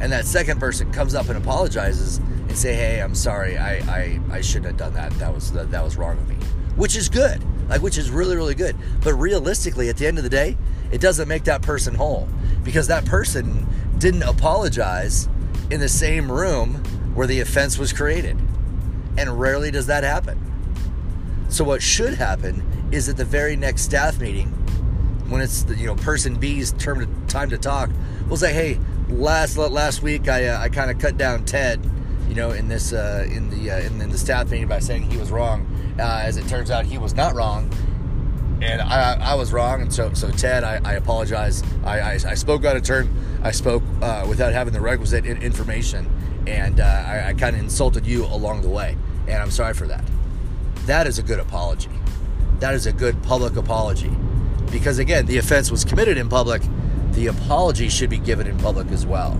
And 0.00 0.12
that 0.12 0.24
second 0.24 0.60
person 0.60 0.92
comes 0.92 1.14
up 1.14 1.28
and 1.28 1.36
apologizes 1.36 2.18
and 2.18 2.56
say, 2.56 2.74
hey, 2.74 3.00
I'm 3.00 3.14
sorry, 3.14 3.58
I, 3.58 3.78
I, 3.78 4.20
I 4.30 4.40
shouldn't 4.40 4.66
have 4.66 4.76
done 4.76 4.94
that. 4.94 5.12
That 5.18 5.34
was, 5.34 5.52
that, 5.52 5.70
that 5.70 5.84
was 5.84 5.96
wrong 5.96 6.18
of 6.18 6.28
me. 6.28 6.36
Which 6.76 6.96
is 6.96 7.08
good. 7.08 7.42
Like, 7.68 7.82
which 7.82 7.98
is 7.98 8.10
really, 8.10 8.36
really 8.36 8.54
good. 8.54 8.76
But 9.02 9.14
realistically, 9.14 9.88
at 9.88 9.96
the 9.96 10.06
end 10.06 10.18
of 10.18 10.24
the 10.24 10.30
day, 10.30 10.56
it 10.90 11.00
doesn't 11.00 11.28
make 11.28 11.44
that 11.44 11.62
person 11.62 11.94
whole 11.94 12.28
because 12.64 12.86
that 12.86 13.04
person 13.04 13.66
didn't 13.98 14.22
apologize 14.22 15.28
in 15.70 15.80
the 15.80 15.88
same 15.88 16.30
room 16.30 16.74
where 17.14 17.26
the 17.26 17.40
offense 17.40 17.76
was 17.78 17.92
created. 17.92 18.38
And 19.18 19.38
rarely 19.38 19.70
does 19.70 19.86
that 19.86 20.04
happen. 20.04 20.38
So 21.48 21.64
what 21.64 21.82
should 21.82 22.14
happen 22.14 22.88
is 22.92 23.08
at 23.08 23.16
the 23.16 23.24
very 23.24 23.56
next 23.56 23.82
staff 23.82 24.20
meeting, 24.20 24.48
when 25.28 25.42
it's 25.42 25.64
the 25.64 25.74
you 25.74 25.86
know 25.86 25.94
person 25.96 26.36
B's 26.36 26.72
term 26.72 27.00
to, 27.00 27.32
time 27.32 27.50
to 27.50 27.58
talk, 27.58 27.90
we'll 28.28 28.36
say, 28.36 28.52
hey, 28.52 28.78
last 29.10 29.56
last 29.56 30.02
week 30.02 30.28
I 30.28 30.46
uh, 30.46 30.60
I 30.60 30.68
kind 30.68 30.90
of 30.90 30.98
cut 30.98 31.16
down 31.16 31.44
Ted, 31.44 31.80
you 32.28 32.34
know, 32.34 32.50
in 32.50 32.68
this 32.68 32.92
uh, 32.92 33.26
in 33.30 33.50
the 33.50 33.70
uh, 33.70 33.80
in, 33.80 34.00
in, 34.00 34.10
the 34.10 34.18
staff 34.18 34.50
meeting 34.50 34.68
by 34.68 34.78
saying 34.78 35.10
he 35.10 35.16
was 35.16 35.30
wrong. 35.30 35.66
Uh, 35.98 36.20
as 36.22 36.36
it 36.36 36.46
turns 36.48 36.70
out, 36.70 36.84
he 36.84 36.98
was 36.98 37.14
not 37.14 37.34
wrong, 37.34 37.72
and 38.62 38.80
I, 38.80 39.18
I 39.20 39.34
was 39.34 39.52
wrong. 39.52 39.82
And 39.82 39.92
so, 39.92 40.12
so 40.14 40.30
Ted, 40.30 40.62
I, 40.62 40.80
I 40.84 40.94
apologize. 40.94 41.62
I, 41.84 42.00
I, 42.00 42.12
I, 42.12 42.34
spoke 42.34 42.64
out 42.64 42.76
of 42.76 42.84
turn. 42.84 43.12
I 43.42 43.50
spoke 43.50 43.82
uh, 44.00 44.24
without 44.28 44.52
having 44.52 44.72
the 44.72 44.80
requisite 44.80 45.26
information, 45.26 46.08
and 46.46 46.78
uh, 46.78 46.84
I, 46.84 47.28
I 47.28 47.34
kind 47.34 47.56
of 47.56 47.62
insulted 47.62 48.06
you 48.06 48.26
along 48.26 48.62
the 48.62 48.68
way, 48.68 48.96
and 49.26 49.42
I'm 49.42 49.50
sorry 49.50 49.74
for 49.74 49.86
that. 49.88 50.04
That 50.86 51.06
is 51.06 51.18
a 51.18 51.22
good 51.22 51.40
apology. 51.40 51.90
That 52.60 52.74
is 52.74 52.86
a 52.86 52.92
good 52.92 53.22
public 53.22 53.56
apology, 53.56 54.10
because 54.70 54.98
again, 54.98 55.26
the 55.26 55.38
offense 55.38 55.70
was 55.70 55.84
committed 55.84 56.16
in 56.16 56.28
public. 56.28 56.62
The 57.18 57.26
apology 57.26 57.88
should 57.88 58.10
be 58.10 58.18
given 58.18 58.46
in 58.46 58.56
public 58.58 58.92
as 58.92 59.04
well 59.04 59.36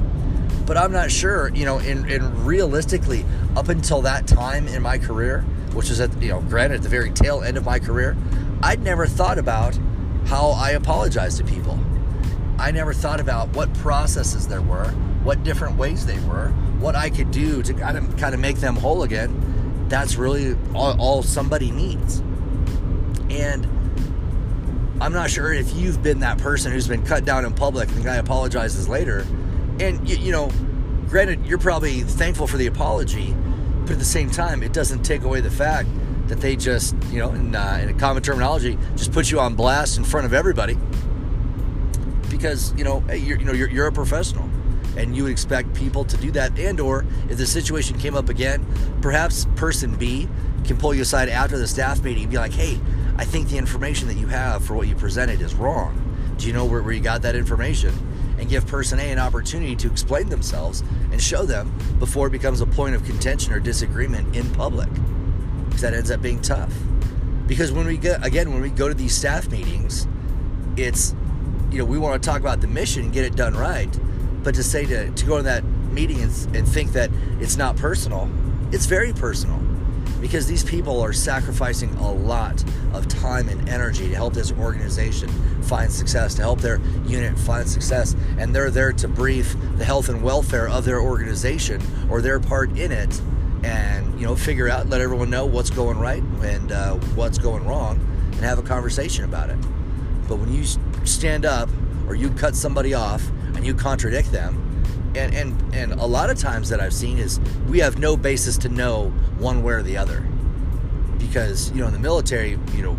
but 0.68 0.76
I'm 0.76 0.92
not 0.92 1.10
sure, 1.10 1.48
you 1.54 1.64
know, 1.64 1.78
in, 1.78 2.06
in 2.10 2.44
realistically, 2.44 3.24
up 3.56 3.70
until 3.70 4.02
that 4.02 4.26
time 4.26 4.68
in 4.68 4.82
my 4.82 4.98
career, 4.98 5.40
which 5.72 5.88
is 5.88 5.98
at, 5.98 6.20
you 6.20 6.28
know, 6.28 6.42
granted 6.42 6.76
at 6.76 6.82
the 6.82 6.90
very 6.90 7.10
tail 7.10 7.40
end 7.42 7.56
of 7.56 7.64
my 7.64 7.78
career, 7.78 8.18
I'd 8.62 8.82
never 8.82 9.06
thought 9.06 9.38
about 9.38 9.78
how 10.26 10.50
I 10.50 10.72
apologize 10.72 11.38
to 11.38 11.44
people. 11.44 11.80
I 12.58 12.70
never 12.70 12.92
thought 12.92 13.18
about 13.18 13.48
what 13.56 13.72
processes 13.76 14.46
there 14.46 14.60
were, 14.60 14.88
what 15.22 15.42
different 15.42 15.78
ways 15.78 16.04
they 16.04 16.18
were, 16.20 16.48
what 16.80 16.94
I 16.94 17.08
could 17.08 17.30
do 17.30 17.62
to 17.62 17.72
kind 17.72 17.96
of, 17.96 18.18
kind 18.18 18.34
of 18.34 18.40
make 18.40 18.56
them 18.56 18.76
whole 18.76 19.04
again. 19.04 19.86
That's 19.88 20.16
really 20.16 20.54
all, 20.74 21.00
all 21.00 21.22
somebody 21.22 21.70
needs. 21.70 22.18
And 23.30 23.66
I'm 25.00 25.12
not 25.12 25.30
sure 25.30 25.52
if 25.52 25.74
you've 25.74 26.02
been 26.02 26.20
that 26.20 26.38
person 26.38 26.72
who's 26.72 26.88
been 26.88 27.04
cut 27.04 27.24
down 27.24 27.44
in 27.44 27.52
public 27.54 27.88
and 27.88 27.98
the 27.98 28.04
guy 28.04 28.16
apologizes 28.16 28.88
later 28.88 29.24
and 29.80 30.08
you, 30.08 30.16
you 30.16 30.32
know, 30.32 30.50
granted, 31.08 31.46
you're 31.46 31.58
probably 31.58 32.00
thankful 32.00 32.46
for 32.46 32.56
the 32.56 32.66
apology, 32.66 33.34
but 33.82 33.92
at 33.92 33.98
the 33.98 34.04
same 34.04 34.30
time, 34.30 34.62
it 34.62 34.72
doesn't 34.72 35.02
take 35.02 35.22
away 35.22 35.40
the 35.40 35.50
fact 35.50 35.88
that 36.26 36.40
they 36.40 36.56
just, 36.56 36.94
you 37.10 37.18
know, 37.18 37.30
in, 37.30 37.54
uh, 37.54 37.78
in 37.82 37.88
a 37.88 37.94
common 37.94 38.22
terminology, 38.22 38.76
just 38.96 39.12
put 39.12 39.30
you 39.30 39.40
on 39.40 39.54
blast 39.54 39.96
in 39.96 40.04
front 40.04 40.26
of 40.26 40.34
everybody. 40.34 40.76
Because 42.28 42.74
you 42.76 42.84
know, 42.84 43.02
you're, 43.08 43.38
you 43.38 43.44
know, 43.44 43.52
you're, 43.52 43.70
you're 43.70 43.86
a 43.86 43.92
professional, 43.92 44.48
and 44.96 45.16
you 45.16 45.24
would 45.24 45.32
expect 45.32 45.74
people 45.74 46.04
to 46.04 46.16
do 46.18 46.30
that. 46.32 46.58
And 46.58 46.78
or 46.78 47.06
if 47.30 47.38
the 47.38 47.46
situation 47.46 47.98
came 47.98 48.14
up 48.14 48.28
again, 48.28 48.66
perhaps 49.00 49.46
person 49.56 49.96
B 49.96 50.28
can 50.64 50.76
pull 50.76 50.92
you 50.92 51.02
aside 51.02 51.28
after 51.28 51.56
the 51.56 51.66
staff 51.66 52.02
meeting 52.02 52.24
and 52.24 52.30
be 52.30 52.36
like, 52.36 52.52
"Hey, 52.52 52.78
I 53.18 53.24
think 53.24 53.48
the 53.48 53.58
information 53.58 54.08
that 54.08 54.16
you 54.16 54.28
have 54.28 54.64
for 54.64 54.74
what 54.74 54.88
you 54.88 54.94
presented 54.94 55.40
is 55.40 55.54
wrong. 55.54 56.04
Do 56.38 56.46
you 56.46 56.52
know 56.52 56.64
where, 56.64 56.82
where 56.82 56.92
you 56.92 57.00
got 57.00 57.22
that 57.22 57.34
information?" 57.34 57.92
and 58.38 58.48
give 58.48 58.66
person 58.66 58.98
A 59.00 59.10
an 59.10 59.18
opportunity 59.18 59.74
to 59.76 59.90
explain 59.90 60.28
themselves 60.28 60.82
and 61.10 61.20
show 61.20 61.44
them 61.44 61.72
before 61.98 62.28
it 62.28 62.30
becomes 62.30 62.60
a 62.60 62.66
point 62.66 62.94
of 62.94 63.04
contention 63.04 63.52
or 63.52 63.60
disagreement 63.60 64.34
in 64.34 64.48
public. 64.54 64.88
Because 65.66 65.80
that 65.82 65.94
ends 65.94 66.10
up 66.10 66.22
being 66.22 66.40
tough. 66.40 66.72
Because 67.46 67.72
when 67.72 67.86
we 67.86 67.96
get, 67.96 68.24
again, 68.24 68.52
when 68.52 68.62
we 68.62 68.70
go 68.70 68.88
to 68.88 68.94
these 68.94 69.14
staff 69.14 69.50
meetings, 69.50 70.06
it's, 70.76 71.14
you 71.70 71.78
know, 71.78 71.84
we 71.84 71.98
want 71.98 72.22
to 72.22 72.26
talk 72.26 72.40
about 72.40 72.60
the 72.60 72.66
mission 72.66 73.04
and 73.04 73.12
get 73.12 73.24
it 73.24 73.34
done 73.34 73.54
right. 73.54 73.98
But 74.42 74.54
to 74.54 74.62
say 74.62 74.86
to, 74.86 75.10
to 75.10 75.26
go 75.26 75.38
to 75.38 75.42
that 75.42 75.64
meeting 75.64 76.20
and, 76.22 76.56
and 76.56 76.68
think 76.68 76.92
that 76.92 77.10
it's 77.40 77.56
not 77.56 77.76
personal, 77.76 78.30
it's 78.70 78.86
very 78.86 79.12
personal 79.12 79.58
because 80.20 80.46
these 80.46 80.64
people 80.64 81.00
are 81.00 81.12
sacrificing 81.12 81.94
a 81.96 82.12
lot 82.12 82.62
of 82.92 83.06
time 83.08 83.48
and 83.48 83.68
energy 83.68 84.08
to 84.08 84.14
help 84.14 84.34
this 84.34 84.52
organization 84.52 85.28
find 85.62 85.90
success, 85.90 86.34
to 86.34 86.42
help 86.42 86.60
their 86.60 86.80
unit 87.06 87.38
find 87.38 87.68
success, 87.68 88.16
and 88.38 88.54
they're 88.54 88.70
there 88.70 88.92
to 88.92 89.08
brief 89.08 89.56
the 89.76 89.84
health 89.84 90.08
and 90.08 90.22
welfare 90.22 90.68
of 90.68 90.84
their 90.84 91.00
organization 91.00 91.80
or 92.10 92.20
their 92.20 92.40
part 92.40 92.70
in 92.78 92.90
it, 92.92 93.20
and 93.62 94.18
you 94.18 94.26
know 94.26 94.34
figure 94.36 94.68
out, 94.68 94.88
let 94.88 95.00
everyone 95.00 95.30
know 95.30 95.46
what's 95.46 95.70
going 95.70 95.98
right 95.98 96.22
and 96.42 96.72
uh, 96.72 96.94
what's 97.14 97.38
going 97.38 97.64
wrong, 97.64 97.96
and 98.32 98.40
have 98.40 98.58
a 98.58 98.62
conversation 98.62 99.24
about 99.24 99.50
it. 99.50 99.58
But 100.28 100.36
when 100.38 100.52
you 100.52 100.64
stand 101.04 101.44
up 101.44 101.68
or 102.06 102.14
you 102.14 102.30
cut 102.30 102.54
somebody 102.54 102.94
off 102.94 103.26
and 103.54 103.66
you 103.66 103.74
contradict 103.74 104.30
them, 104.32 104.67
and 105.18 105.34
and 105.34 105.74
and 105.74 105.92
a 105.92 106.06
lot 106.06 106.30
of 106.30 106.38
times 106.38 106.68
that 106.68 106.80
I've 106.80 106.94
seen 106.94 107.18
is 107.18 107.40
we 107.68 107.80
have 107.80 107.98
no 107.98 108.16
basis 108.16 108.56
to 108.58 108.68
know 108.68 109.10
one 109.38 109.62
way 109.62 109.74
or 109.74 109.82
the 109.82 109.96
other. 109.96 110.20
Because 111.18 111.70
you 111.72 111.80
know 111.80 111.88
in 111.88 111.92
the 111.92 111.98
military 111.98 112.58
you 112.74 112.82
know 112.82 112.96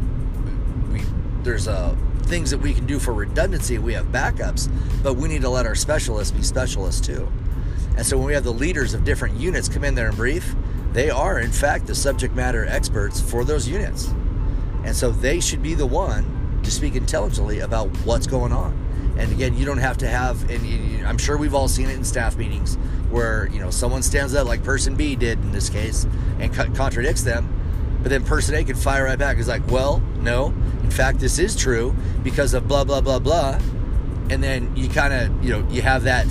we 0.92 1.02
there's 1.44 1.68
uh, 1.68 1.96
things 2.24 2.52
that 2.52 2.60
we 2.60 2.74
can 2.74 2.86
do 2.86 3.00
for 3.00 3.14
redundancy 3.14 3.80
we 3.80 3.94
have 3.94 4.06
backups 4.08 4.70
but 5.02 5.16
we 5.16 5.28
need 5.28 5.42
to 5.42 5.50
let 5.50 5.66
our 5.66 5.76
specialists 5.76 6.32
be 6.32 6.44
specialists 6.44 7.06
too. 7.06 7.32
And 7.98 8.06
so 8.06 8.18
when 8.18 8.28
we 8.28 8.34
have 8.34 8.44
the 8.44 8.54
leaders 8.54 8.94
of 8.94 9.04
different 9.04 9.40
units 9.40 9.68
come 9.68 9.84
in 9.84 9.96
there 9.96 10.08
and 10.08 10.16
brief 10.16 10.56
they 10.92 11.10
are 11.10 11.40
in 11.40 11.52
fact 11.52 11.88
the 11.88 11.96
subject 11.96 12.36
matter 12.36 12.66
experts 12.66 13.22
for 13.22 13.46
those 13.46 13.68
units. 13.68 14.14
And 14.84 14.96
so 14.96 15.12
they 15.12 15.40
should 15.40 15.62
be 15.62 15.74
the 15.74 15.86
one 15.86 16.62
to 16.64 16.72
speak 16.72 16.96
intelligently 16.96 17.60
about 17.60 17.88
what's 18.06 18.28
going 18.28 18.52
on 18.52 18.89
and 19.20 19.34
again, 19.34 19.58
you 19.58 19.66
don't 19.66 19.80
have 19.80 19.98
to 19.98 20.08
have, 20.08 20.50
and 20.50 21.06
I'm 21.06 21.18
sure 21.18 21.38
we've 21.38 21.54
all 21.54 21.68
seen 21.68 21.90
it 21.90 21.96
in 21.96 22.06
staff 22.06 22.38
meetings 22.38 22.76
where 23.10 23.50
you 23.52 23.60
know 23.60 23.70
someone 23.70 24.02
stands 24.02 24.34
up 24.34 24.48
like 24.48 24.64
person 24.64 24.96
B 24.96 25.16
did 25.16 25.40
in 25.40 25.52
this 25.52 25.70
case 25.70 26.08
and 26.40 26.54
co- 26.54 26.72
contradicts 26.72 27.24
them, 27.24 28.00
but 28.02 28.10
then 28.10 28.24
person 28.24 28.56
A 28.56 28.64
could 28.64 28.78
fire 28.78 29.04
right 29.04 29.20
back. 29.20 29.38
Is 29.38 29.50
like, 29.50 29.70
well, 29.70 30.02
no, 30.22 30.48
in 30.84 30.90
fact, 30.90 31.20
this 31.20 31.38
is 31.38 31.56
true 31.56 31.94
because 32.24 32.54
of 32.54 32.68
blah 32.68 32.86
blah 32.86 33.02
blah 33.02 33.20
blah, 33.20 33.60
and 34.30 34.42
then 34.42 34.74
you 34.78 34.88
kind 34.88 35.14
of 35.14 35.44
you 35.44 35.52
know 35.52 35.68
you 35.70 35.82
have 35.82 36.04
that 36.04 36.26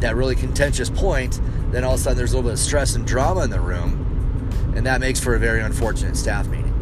that 0.00 0.14
really 0.14 0.34
contentious 0.34 0.90
point. 0.90 1.40
Then 1.70 1.82
all 1.82 1.94
of 1.94 2.00
a 2.00 2.02
sudden 2.02 2.18
there's 2.18 2.32
a 2.32 2.36
little 2.36 2.50
bit 2.50 2.54
of 2.54 2.60
stress 2.60 2.94
and 2.94 3.06
drama 3.06 3.40
in 3.44 3.50
the 3.50 3.60
room, 3.60 4.72
and 4.76 4.84
that 4.86 5.00
makes 5.00 5.18
for 5.18 5.34
a 5.34 5.38
very 5.38 5.62
unfortunate 5.62 6.14
staff 6.14 6.46
meeting. 6.48 6.74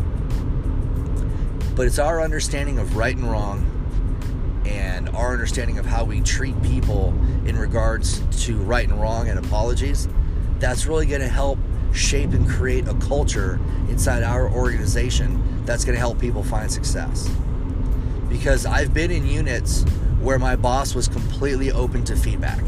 But 1.77 1.87
it's 1.87 2.01
our 2.01 2.21
understanding 2.21 2.79
of 2.79 2.97
right 2.97 3.15
and 3.15 3.31
wrong 3.31 3.76
and 4.67 5.09
our 5.11 5.33
understanding 5.33 5.79
of 5.79 5.87
how 5.87 6.05
we 6.05 6.21
treat 6.21 6.61
people 6.63 7.09
in 7.47 7.57
regards 7.57 8.21
to 8.45 8.57
right 8.59 8.89
and 8.89 9.01
wrong 9.01 9.29
and 9.29 9.39
apologies, 9.39 10.09
that's 10.59 10.87
really 10.87 11.07
going 11.07 11.21
to 11.21 11.29
help 11.29 11.59
shape 11.93 12.33
and 12.33 12.49
create 12.49 12.87
a 12.89 12.95
culture 12.95 13.59
inside 13.89 14.23
our 14.23 14.51
organization 14.51 15.65
that's 15.65 15.85
going 15.85 15.95
to 15.95 16.01
help 16.01 16.19
people 16.19 16.43
find 16.43 16.71
success. 16.71 17.31
Because 18.29 18.67
I've 18.67 18.93
been 18.93 19.11
in 19.11 19.27
units 19.27 19.85
where 20.21 20.39
my 20.39 20.57
boss 20.57 20.95
was 20.95 21.09
completely 21.09 21.71
open 21.71 22.05
to 22.05 22.17
feedback, 22.17 22.61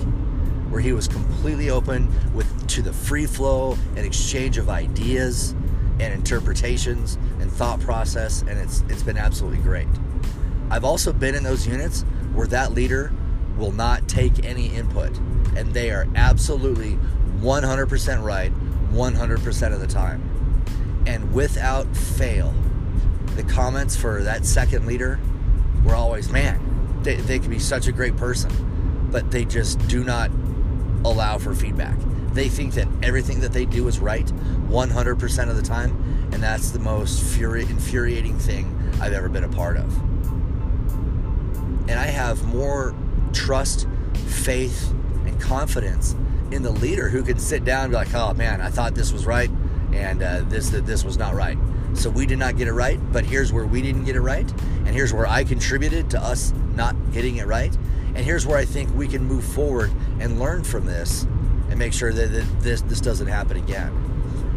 where 0.71 0.81
he 0.81 0.93
was 0.93 1.09
completely 1.09 1.71
open 1.71 2.09
with 2.35 2.69
to 2.69 2.83
the 2.83 2.93
free 2.93 3.27
flow 3.27 3.77
and 3.97 4.07
exchange 4.07 4.59
of 4.59 4.69
ideas 4.69 5.55
and 6.01 6.15
interpretations 6.15 7.17
and 7.41 7.51
thought 7.51 7.81
process 7.81 8.43
and 8.43 8.51
it's 8.51 8.85
it's 8.89 9.03
been 9.03 9.19
absolutely 9.19 9.59
great. 9.59 9.89
I've 10.71 10.85
also 10.85 11.13
been 11.13 11.35
in 11.35 11.43
those 11.43 11.67
units 11.67 12.03
where 12.33 12.47
that 12.49 12.73
leader 12.73 13.13
will 13.57 13.73
not 13.73 14.09
take 14.09 14.45
any 14.45 14.67
input, 14.67 15.17
and 15.57 15.73
they 15.75 15.91
are 15.91 16.07
absolutely 16.15 16.99
100% 17.41 18.23
right 18.23 18.53
100% 18.93 19.73
of 19.73 19.81
the 19.81 19.87
time. 19.87 20.23
And 21.07 21.33
without 21.33 21.97
fail, 21.97 22.55
the 23.37 23.43
comments 23.43 23.97
for 23.97 24.23
that 24.23 24.45
second 24.45 24.87
leader 24.87 25.19
were 25.85 25.95
always, 25.95 26.31
man, 26.31 27.01
they, 27.03 27.17
they 27.17 27.39
can 27.39 27.51
be 27.51 27.59
such 27.59 27.87
a 27.87 27.93
great 27.93 28.17
person, 28.17 28.51
but 29.11 29.31
they 29.31 29.45
just 29.45 29.79
do 29.89 30.05
not 30.05 30.31
allow 31.05 31.39
for 31.39 31.55
feedback. 31.55 31.97
They 32.33 32.49
think 32.49 32.75
that 32.75 32.89
everything 33.03 33.41
that 33.41 33.53
they 33.53 33.65
do 33.65 33.89
is 33.89 33.99
right 33.99 34.27
100% 34.27 35.51
of 35.51 35.57
the 35.57 35.63
time, 35.63 36.29
and 36.33 36.43
that's 36.43 36.71
the 36.71 36.79
most 36.79 37.23
furi- 37.23 37.69
infuriating 37.69 38.39
thing 38.39 38.75
I've 39.01 39.13
ever 39.13 39.29
been 39.29 39.45
a 39.45 39.49
part 39.49 39.77
of 39.77 40.18
and 41.89 41.99
I 41.99 42.07
have 42.07 42.45
more 42.45 42.95
trust, 43.33 43.87
faith, 44.27 44.91
and 45.27 45.41
confidence 45.41 46.15
in 46.51 46.63
the 46.63 46.71
leader 46.71 47.09
who 47.09 47.23
can 47.23 47.39
sit 47.39 47.65
down 47.65 47.85
and 47.85 47.91
be 47.93 47.97
like, 47.97 48.15
"Oh 48.15 48.35
man, 48.35 48.61
I 48.61 48.71
thought 48.71 48.95
this 48.95 49.13
was 49.13 49.27
right, 49.27 49.51
and 49.93 50.23
uh, 50.23 50.43
this 50.49 50.71
that 50.71 50.87
this 50.87 51.05
was 51.05 51.17
not 51.17 51.35
right." 51.35 51.59
So 51.95 52.11
we 52.11 52.27
did 52.27 52.39
not 52.39 52.57
get 52.57 52.69
it 52.69 52.73
right, 52.73 53.01
but 53.13 53.25
here's 53.25 53.53
where 53.53 53.67
we 53.67 53.83
didn't 53.83 54.05
get 54.05 54.15
it 54.15 54.21
right, 54.21 54.49
and 54.85 54.89
here's 54.89 55.13
where 55.13 55.27
I 55.27 55.45
contributed 55.45 56.11
to 56.11 56.21
us 56.21 56.53
not 56.77 56.95
getting 57.13 57.37
it 57.37 57.47
right, 57.47 57.75
and 58.15 58.19
here's 58.19 58.47
where 58.47 58.59
I 58.59 58.65
think 58.65 58.95
we 58.95 59.09
can 59.09 59.25
move 59.25 59.45
forward 59.45 59.91
and 60.21 60.39
learn 60.39 60.65
from 60.65 60.85
this 60.85 61.27
and 61.71 61.79
make 61.79 61.93
sure 61.93 62.13
that, 62.13 62.33
that 62.33 62.61
this 62.61 62.83
this 62.83 63.01
doesn't 63.01 63.27
happen 63.27 63.57
again 63.57 64.09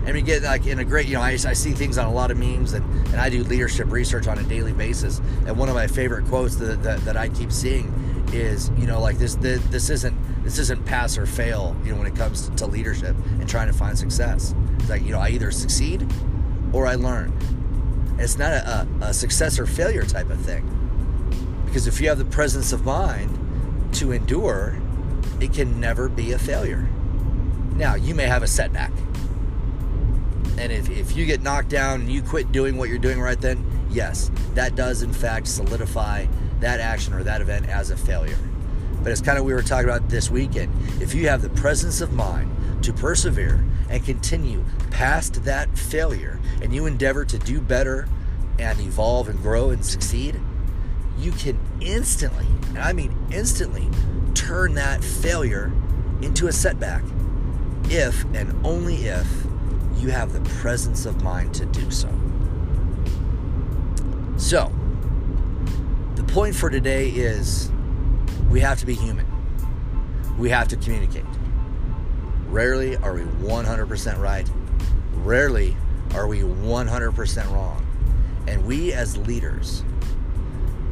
and 0.05 0.13
we 0.13 0.21
get 0.21 0.43
like 0.43 0.65
in 0.65 0.79
a 0.79 0.85
great 0.85 1.07
you 1.07 1.13
know 1.13 1.21
I, 1.21 1.31
I 1.31 1.53
see 1.53 1.71
things 1.71 1.97
on 1.97 2.07
a 2.07 2.13
lot 2.13 2.31
of 2.31 2.37
memes 2.37 2.73
and, 2.73 2.83
and 3.07 3.17
i 3.17 3.29
do 3.29 3.43
leadership 3.43 3.91
research 3.91 4.27
on 4.27 4.37
a 4.37 4.43
daily 4.43 4.73
basis. 4.73 5.19
And 5.45 5.57
one 5.57 5.69
of 5.69 5.75
my 5.75 5.87
favorite 5.87 6.25
quotes 6.25 6.55
that, 6.55 6.83
that, 6.83 6.99
that 7.01 7.17
i 7.17 7.29
keep 7.29 7.51
seeing 7.51 7.93
is 8.33 8.69
you 8.77 8.87
know 8.87 8.99
like 8.99 9.17
this, 9.17 9.35
this 9.35 9.61
this 9.65 9.89
isn't 9.89 10.43
this 10.43 10.57
isn't 10.57 10.85
pass 10.85 11.17
or 11.17 11.25
fail 11.25 11.75
you 11.83 11.91
know 11.91 11.97
when 11.97 12.07
it 12.07 12.15
comes 12.15 12.49
to 12.49 12.65
leadership 12.65 13.15
and 13.39 13.47
trying 13.47 13.67
to 13.67 13.73
find 13.73 13.97
success. 13.97 14.55
It's 14.79 14.89
like 14.89 15.03
you 15.03 15.11
know 15.11 15.19
i 15.19 15.29
either 15.29 15.51
succeed 15.51 16.07
or 16.73 16.87
i 16.87 16.95
learn. 16.95 17.33
It's 18.17 18.37
not 18.37 18.51
a, 18.51 18.87
a 19.01 19.13
success 19.13 19.59
or 19.59 19.65
failure 19.65 20.03
type 20.03 20.29
of 20.29 20.39
thing. 20.41 20.77
Because 21.65 21.87
if 21.87 22.01
you 22.01 22.09
have 22.09 22.17
the 22.17 22.25
presence 22.25 22.71
of 22.73 22.85
mind 22.85 23.37
to 23.93 24.11
endure 24.11 24.77
it 25.41 25.53
can 25.53 25.79
never 25.79 26.07
be 26.07 26.31
a 26.33 26.39
failure. 26.39 26.87
Now, 27.75 27.95
you 27.95 28.13
may 28.13 28.25
have 28.25 28.43
a 28.43 28.47
setback. 28.47 28.91
And 30.57 30.71
if, 30.71 30.89
if 30.89 31.15
you 31.15 31.25
get 31.25 31.41
knocked 31.41 31.69
down 31.69 32.01
and 32.01 32.11
you 32.11 32.21
quit 32.21 32.51
doing 32.51 32.77
what 32.77 32.89
you're 32.89 32.99
doing 32.99 33.19
right 33.19 33.39
then, 33.39 33.65
yes, 33.89 34.31
that 34.53 34.75
does 34.75 35.01
in 35.01 35.13
fact 35.13 35.47
solidify 35.47 36.27
that 36.59 36.79
action 36.79 37.13
or 37.13 37.23
that 37.23 37.41
event 37.41 37.67
as 37.67 37.89
a 37.89 37.97
failure. 37.97 38.37
But 39.01 39.11
it's 39.11 39.21
kind 39.21 39.39
of 39.39 39.45
we 39.45 39.53
were 39.53 39.63
talking 39.63 39.89
about 39.89 40.09
this 40.09 40.29
weekend. 40.29 40.71
If 41.01 41.15
you 41.15 41.27
have 41.27 41.41
the 41.41 41.49
presence 41.49 42.01
of 42.01 42.13
mind 42.13 42.83
to 42.83 42.93
persevere 42.93 43.65
and 43.89 44.05
continue 44.05 44.63
past 44.91 45.43
that 45.43 45.77
failure 45.77 46.39
and 46.61 46.73
you 46.73 46.85
endeavor 46.85 47.25
to 47.25 47.39
do 47.39 47.59
better 47.59 48.07
and 48.59 48.79
evolve 48.79 49.27
and 49.27 49.41
grow 49.41 49.71
and 49.71 49.83
succeed, 49.83 50.39
you 51.17 51.31
can 51.31 51.59
instantly, 51.79 52.45
and 52.69 52.79
I 52.79 52.93
mean 52.93 53.15
instantly, 53.31 53.89
turn 54.33 54.75
that 54.75 55.03
failure 55.03 55.71
into 56.21 56.47
a 56.47 56.51
setback 56.51 57.03
if 57.85 58.23
and 58.33 58.65
only 58.65 58.95
if 59.05 59.27
you 60.01 60.09
have 60.09 60.33
the 60.33 60.41
presence 60.57 61.05
of 61.05 61.21
mind 61.21 61.53
to 61.53 61.65
do 61.67 61.91
so. 61.91 62.09
So, 64.35 64.73
the 66.15 66.23
point 66.23 66.55
for 66.55 66.71
today 66.71 67.09
is 67.09 67.71
we 68.49 68.59
have 68.61 68.79
to 68.79 68.85
be 68.87 68.95
human. 68.95 69.27
We 70.39 70.49
have 70.49 70.67
to 70.69 70.75
communicate. 70.75 71.25
Rarely 72.47 72.97
are 72.97 73.13
we 73.13 73.21
100% 73.21 74.17
right. 74.17 74.49
Rarely 75.17 75.77
are 76.15 76.25
we 76.25 76.39
100% 76.39 77.51
wrong. 77.51 77.85
And 78.47 78.65
we 78.65 78.93
as 78.93 79.17
leaders, 79.17 79.83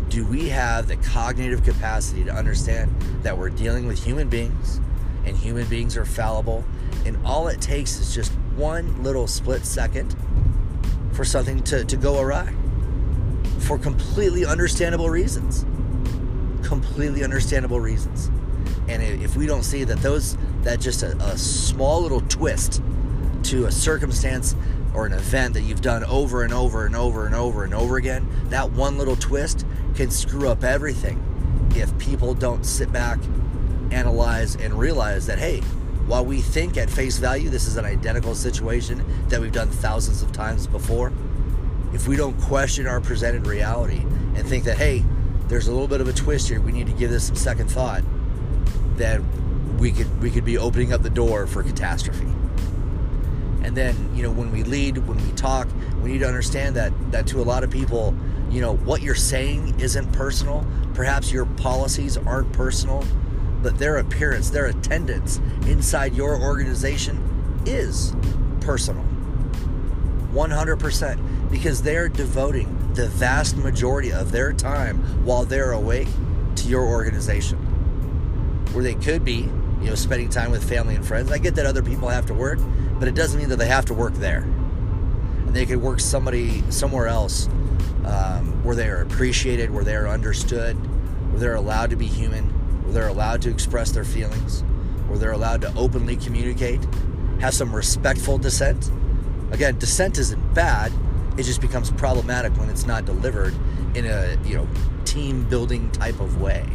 do 0.09 0.25
we 0.25 0.49
have 0.49 0.87
the 0.87 0.97
cognitive 0.97 1.63
capacity 1.63 2.23
to 2.25 2.31
understand 2.31 2.95
that 3.23 3.37
we're 3.37 3.49
dealing 3.49 3.87
with 3.87 4.03
human 4.03 4.29
beings 4.29 4.79
and 5.25 5.35
human 5.35 5.67
beings 5.67 5.97
are 5.97 6.05
fallible 6.05 6.63
and 7.05 7.17
all 7.25 7.47
it 7.47 7.61
takes 7.61 7.99
is 7.99 8.13
just 8.13 8.31
one 8.59 9.01
little 9.01 9.25
split 9.25 9.65
second 9.65 10.15
for 11.13 11.23
something 11.23 11.63
to, 11.63 11.85
to 11.85 11.97
go 11.97 12.19
awry 12.19 12.53
for 13.59 13.77
completely 13.77 14.45
understandable 14.45 15.09
reasons. 15.09 15.65
Completely 16.67 17.23
understandable 17.23 17.79
reasons. 17.79 18.29
And 18.87 19.01
if 19.01 19.35
we 19.35 19.45
don't 19.45 19.63
see 19.63 19.83
that 19.85 19.99
those, 19.99 20.37
that 20.63 20.79
just 20.79 21.03
a, 21.03 21.15
a 21.17 21.37
small 21.37 22.01
little 22.01 22.21
twist 22.21 22.81
to 23.43 23.65
a 23.65 23.71
circumstance 23.71 24.55
or 24.93 25.05
an 25.05 25.13
event 25.13 25.53
that 25.53 25.61
you've 25.61 25.81
done 25.81 26.03
over 26.03 26.43
and 26.43 26.51
over 26.53 26.85
and 26.85 26.95
over 26.95 27.25
and 27.25 27.35
over 27.35 27.63
and 27.63 27.73
over 27.73 27.97
again, 27.97 28.27
that 28.45 28.71
one 28.71 28.97
little 28.97 29.15
twist 29.15 29.65
can 29.95 30.11
screw 30.11 30.49
up 30.49 30.63
everything 30.63 31.23
if 31.75 31.95
people 31.97 32.33
don't 32.33 32.65
sit 32.65 32.91
back, 32.91 33.19
analyze, 33.91 34.55
and 34.55 34.73
realize 34.73 35.27
that, 35.27 35.37
hey, 35.37 35.61
while 36.09 36.25
we 36.25 36.41
think 36.41 36.75
at 36.75 36.89
face 36.89 37.19
value 37.19 37.49
this 37.49 37.67
is 37.67 37.77
an 37.77 37.85
identical 37.85 38.33
situation 38.33 39.05
that 39.27 39.39
we've 39.39 39.51
done 39.51 39.69
thousands 39.69 40.23
of 40.23 40.31
times 40.31 40.65
before, 40.65 41.13
if 41.93 42.07
we 42.07 42.15
don't 42.15 42.35
question 42.41 42.87
our 42.87 42.99
presented 42.99 43.45
reality 43.45 44.01
and 44.33 44.47
think 44.47 44.63
that, 44.63 44.75
hey, 44.75 45.03
there's 45.49 45.67
a 45.67 45.71
little 45.71 45.87
bit 45.87 46.01
of 46.01 46.07
a 46.07 46.13
twist 46.13 46.49
here, 46.49 46.59
we 46.61 46.71
need 46.71 46.87
to 46.87 46.93
give 46.93 47.11
this 47.11 47.27
some 47.27 47.35
second 47.35 47.69
thought, 47.69 48.01
then 48.95 49.23
we 49.77 49.91
could 49.91 50.19
we 50.19 50.31
could 50.31 50.43
be 50.43 50.57
opening 50.57 50.93
up 50.93 51.03
the 51.03 51.11
door 51.11 51.45
for 51.45 51.61
catastrophe. 51.61 52.27
And 53.61 53.77
then, 53.77 54.15
you 54.15 54.23
know, 54.23 54.31
when 54.31 54.51
we 54.51 54.63
lead, 54.63 54.97
when 54.97 55.23
we 55.23 55.31
talk, 55.33 55.67
we 56.01 56.13
need 56.13 56.19
to 56.19 56.27
understand 56.27 56.75
that 56.75 56.91
that 57.11 57.27
to 57.27 57.39
a 57.39 57.43
lot 57.43 57.63
of 57.63 57.69
people, 57.69 58.15
you 58.49 58.61
know, 58.61 58.77
what 58.77 59.03
you're 59.03 59.13
saying 59.13 59.79
isn't 59.79 60.11
personal. 60.11 60.65
Perhaps 60.95 61.31
your 61.31 61.45
policies 61.45 62.17
aren't 62.17 62.51
personal, 62.51 63.05
but 63.61 63.77
their 63.77 63.97
appearance, 63.97 64.49
their 64.49 64.67
attendance 64.67 65.37
inside 65.67 66.13
your 66.13 66.41
organization 66.41 67.61
is 67.65 68.13
personal. 68.61 69.05
100% 70.33 71.51
because 71.51 71.81
they're 71.81 72.09
devoting 72.09 72.93
the 72.93 73.07
vast 73.07 73.57
majority 73.57 74.11
of 74.11 74.31
their 74.31 74.53
time 74.53 74.97
while 75.25 75.45
they're 75.45 75.71
awake 75.71 76.07
to 76.55 76.67
your 76.67 76.85
organization. 76.85 77.57
Where 78.73 78.83
they 78.83 78.95
could 78.95 79.25
be, 79.25 79.49
you 79.81 79.89
know, 79.89 79.95
spending 79.95 80.29
time 80.29 80.51
with 80.51 80.67
family 80.67 80.95
and 80.95 81.05
friends. 81.05 81.31
I 81.31 81.39
get 81.39 81.55
that 81.55 81.65
other 81.65 81.81
people 81.81 82.07
have 82.09 82.27
to 82.27 82.33
work, 82.33 82.59
but 82.99 83.07
it 83.07 83.15
doesn't 83.15 83.39
mean 83.39 83.49
that 83.49 83.57
they 83.57 83.67
have 83.67 83.85
to 83.85 83.93
work 83.93 84.13
there. 84.15 84.41
And 84.41 85.55
they 85.55 85.65
could 85.65 85.81
work 85.81 85.99
somebody 85.99 86.63
somewhere 86.69 87.07
else 87.07 87.47
um, 88.05 88.63
where 88.63 88.75
they 88.75 88.87
are 88.87 89.01
appreciated, 89.01 89.71
where 89.71 89.83
they 89.83 89.95
are 89.95 90.07
understood, 90.07 90.75
where 91.31 91.39
they're 91.39 91.55
allowed 91.55 91.89
to 91.89 91.95
be 91.95 92.05
human, 92.05 92.53
where 92.89 93.03
they're 93.03 93.09
allowed 93.09 93.39
to 93.39 93.51
express 93.51 93.91
their 93.91 94.03
feelings, 94.03 94.63
where 95.07 95.19
they're 95.19 95.31
allowed 95.31 95.61
to 95.61 95.71
openly 95.75 96.15
communicate, 96.15 96.81
have 97.39 97.53
some 97.53 97.73
respectful 97.75 98.39
dissent. 98.39 98.89
Again, 99.51 99.77
dissent 99.77 100.17
isn't 100.17 100.55
bad. 100.55 100.91
It 101.37 101.43
just 101.43 101.61
becomes 101.61 101.91
problematic 101.91 102.51
when 102.57 102.67
it's 102.67 102.87
not 102.87 103.05
delivered 103.05 103.53
in 103.93 104.07
a 104.07 104.35
you 104.43 104.55
know 104.55 104.67
team 105.05 105.47
building 105.49 105.91
type 105.91 106.19
of 106.19 106.41
way. 106.41 106.65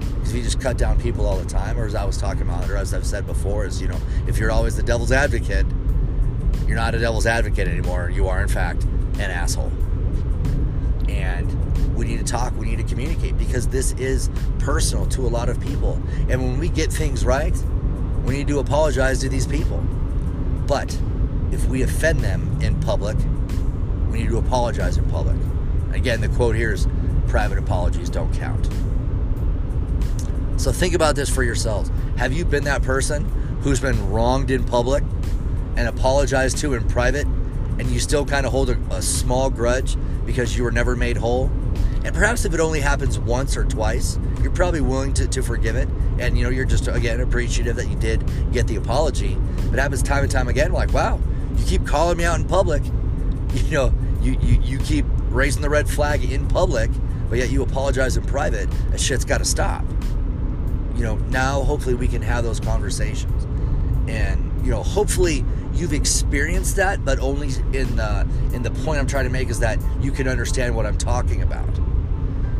Because 0.00 0.30
if 0.30 0.36
you 0.36 0.42
just 0.42 0.60
cut 0.60 0.76
down 0.76 1.00
people 1.00 1.24
all 1.24 1.36
the 1.38 1.48
time, 1.48 1.78
or 1.78 1.86
as 1.86 1.94
I 1.94 2.04
was 2.04 2.16
talking 2.16 2.42
about, 2.42 2.68
or 2.68 2.76
as 2.76 2.92
I've 2.92 3.06
said 3.06 3.24
before, 3.24 3.64
is 3.64 3.80
you 3.80 3.86
know 3.86 4.00
if 4.26 4.38
you're 4.38 4.50
always 4.50 4.74
the 4.74 4.82
devil's 4.82 5.12
advocate, 5.12 5.66
you're 6.66 6.76
not 6.76 6.96
a 6.96 6.98
devil's 6.98 7.26
advocate 7.26 7.68
anymore. 7.68 8.10
You 8.10 8.26
are 8.26 8.42
in 8.42 8.48
fact 8.48 8.82
an 8.82 9.30
asshole. 9.30 9.70
And 11.08 11.48
we 11.94 12.06
need 12.06 12.18
to 12.18 12.24
talk. 12.24 12.56
We 12.56 12.66
need 12.66 12.78
to 12.78 12.84
communicate 12.84 13.38
because 13.38 13.68
this 13.68 13.92
is 13.92 14.30
personal 14.58 15.06
to 15.06 15.22
a 15.22 15.28
lot 15.28 15.48
of 15.48 15.60
people. 15.60 16.00
And 16.28 16.42
when 16.42 16.58
we 16.58 16.68
get 16.68 16.92
things 16.92 17.24
right, 17.24 17.56
we 18.24 18.38
need 18.38 18.48
to 18.48 18.58
apologize 18.58 19.20
to 19.20 19.28
these 19.28 19.46
people. 19.46 19.78
But 20.66 20.98
if 21.52 21.66
we 21.66 21.82
offend 21.82 22.20
them 22.20 22.58
in 22.60 22.80
public, 22.80 23.16
we 24.10 24.22
need 24.22 24.28
to 24.28 24.38
apologize 24.38 24.96
in 24.96 25.04
public. 25.10 25.36
Again, 25.92 26.20
the 26.20 26.28
quote 26.28 26.56
here 26.56 26.72
is 26.72 26.88
private 27.28 27.58
apologies 27.58 28.10
don't 28.10 28.32
count. 28.34 28.68
So 30.56 30.72
think 30.72 30.94
about 30.94 31.16
this 31.16 31.28
for 31.28 31.42
yourselves. 31.42 31.90
Have 32.16 32.32
you 32.32 32.44
been 32.44 32.64
that 32.64 32.82
person 32.82 33.24
who's 33.60 33.80
been 33.80 34.10
wronged 34.10 34.50
in 34.50 34.64
public 34.64 35.02
and 35.76 35.88
apologized 35.88 36.58
to 36.58 36.74
in 36.74 36.86
private, 36.88 37.26
and 37.26 37.86
you 37.90 37.98
still 37.98 38.24
kind 38.24 38.46
of 38.46 38.52
hold 38.52 38.70
a, 38.70 38.78
a 38.90 39.02
small 39.02 39.50
grudge 39.50 39.96
because 40.24 40.56
you 40.56 40.62
were 40.62 40.70
never 40.70 40.94
made 40.96 41.16
whole? 41.16 41.50
And 42.04 42.14
perhaps 42.14 42.44
if 42.44 42.52
it 42.52 42.60
only 42.60 42.80
happens 42.80 43.18
once 43.18 43.56
or 43.56 43.64
twice, 43.64 44.18
you're 44.42 44.52
probably 44.52 44.82
willing 44.82 45.14
to, 45.14 45.26
to 45.26 45.42
forgive 45.42 45.74
it. 45.74 45.88
And 46.18 46.36
you 46.36 46.44
know, 46.44 46.50
you're 46.50 46.66
just 46.66 46.86
again 46.86 47.20
appreciative 47.20 47.76
that 47.76 47.88
you 47.88 47.96
did 47.96 48.22
get 48.52 48.66
the 48.66 48.76
apology. 48.76 49.38
But 49.70 49.78
it 49.78 49.78
happens 49.78 50.02
time 50.02 50.22
and 50.22 50.30
time 50.30 50.48
again, 50.48 50.72
like, 50.72 50.92
wow, 50.92 51.18
you 51.56 51.64
keep 51.64 51.86
calling 51.86 52.18
me 52.18 52.24
out 52.24 52.38
in 52.38 52.46
public. 52.46 52.82
You 53.54 53.70
know, 53.70 53.94
you, 54.20 54.36
you, 54.40 54.60
you 54.62 54.78
keep 54.78 55.06
raising 55.28 55.62
the 55.62 55.70
red 55.70 55.88
flag 55.88 56.24
in 56.24 56.48
public, 56.48 56.90
but 57.30 57.38
yet 57.38 57.50
you 57.50 57.62
apologize 57.62 58.16
in 58.16 58.24
private. 58.24 58.68
That 58.90 58.98
shit's 58.98 59.24
gotta 59.24 59.44
stop. 59.44 59.84
You 60.96 61.04
know, 61.04 61.16
now 61.28 61.62
hopefully 61.62 61.94
we 61.94 62.08
can 62.08 62.20
have 62.20 62.42
those 62.42 62.58
conversations. 62.58 63.44
And, 64.08 64.52
you 64.64 64.72
know, 64.72 64.82
hopefully 64.82 65.44
you've 65.72 65.92
experienced 65.92 66.74
that, 66.76 67.04
but 67.04 67.20
only 67.20 67.48
in 67.72 67.94
the 67.94 68.26
in 68.52 68.64
the 68.64 68.72
point 68.84 68.98
I'm 68.98 69.06
trying 69.06 69.24
to 69.24 69.30
make 69.30 69.50
is 69.50 69.60
that 69.60 69.78
you 70.00 70.10
can 70.10 70.26
understand 70.26 70.74
what 70.74 70.84
I'm 70.84 70.98
talking 70.98 71.42
about. 71.42 71.68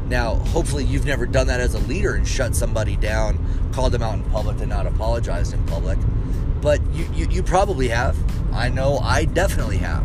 Now, 0.09 0.35
hopefully, 0.35 0.85
you've 0.85 1.07
never 1.07 1.27
done 1.27 1.47
that 1.47 1.61
as 1.61 1.75
a 1.75 1.79
leader 1.81 2.15
and 2.15 2.27
shut 2.27 2.55
somebody 2.55 2.97
down, 2.97 3.39
called 3.73 3.93
them 3.93 4.03
out 4.03 4.15
in 4.15 4.25
public, 4.31 4.59
and 4.61 4.69
not 4.69 4.87
apologized 4.87 5.55
in 5.55 5.65
public. 5.67 5.99
But 6.61 6.81
you, 6.93 7.09
you, 7.15 7.27
you 7.29 7.43
probably 7.43 7.89
have. 7.89 8.17
I 8.53 8.69
know 8.69 8.99
I 8.99 9.25
definitely 9.25 9.79
have. 9.79 10.05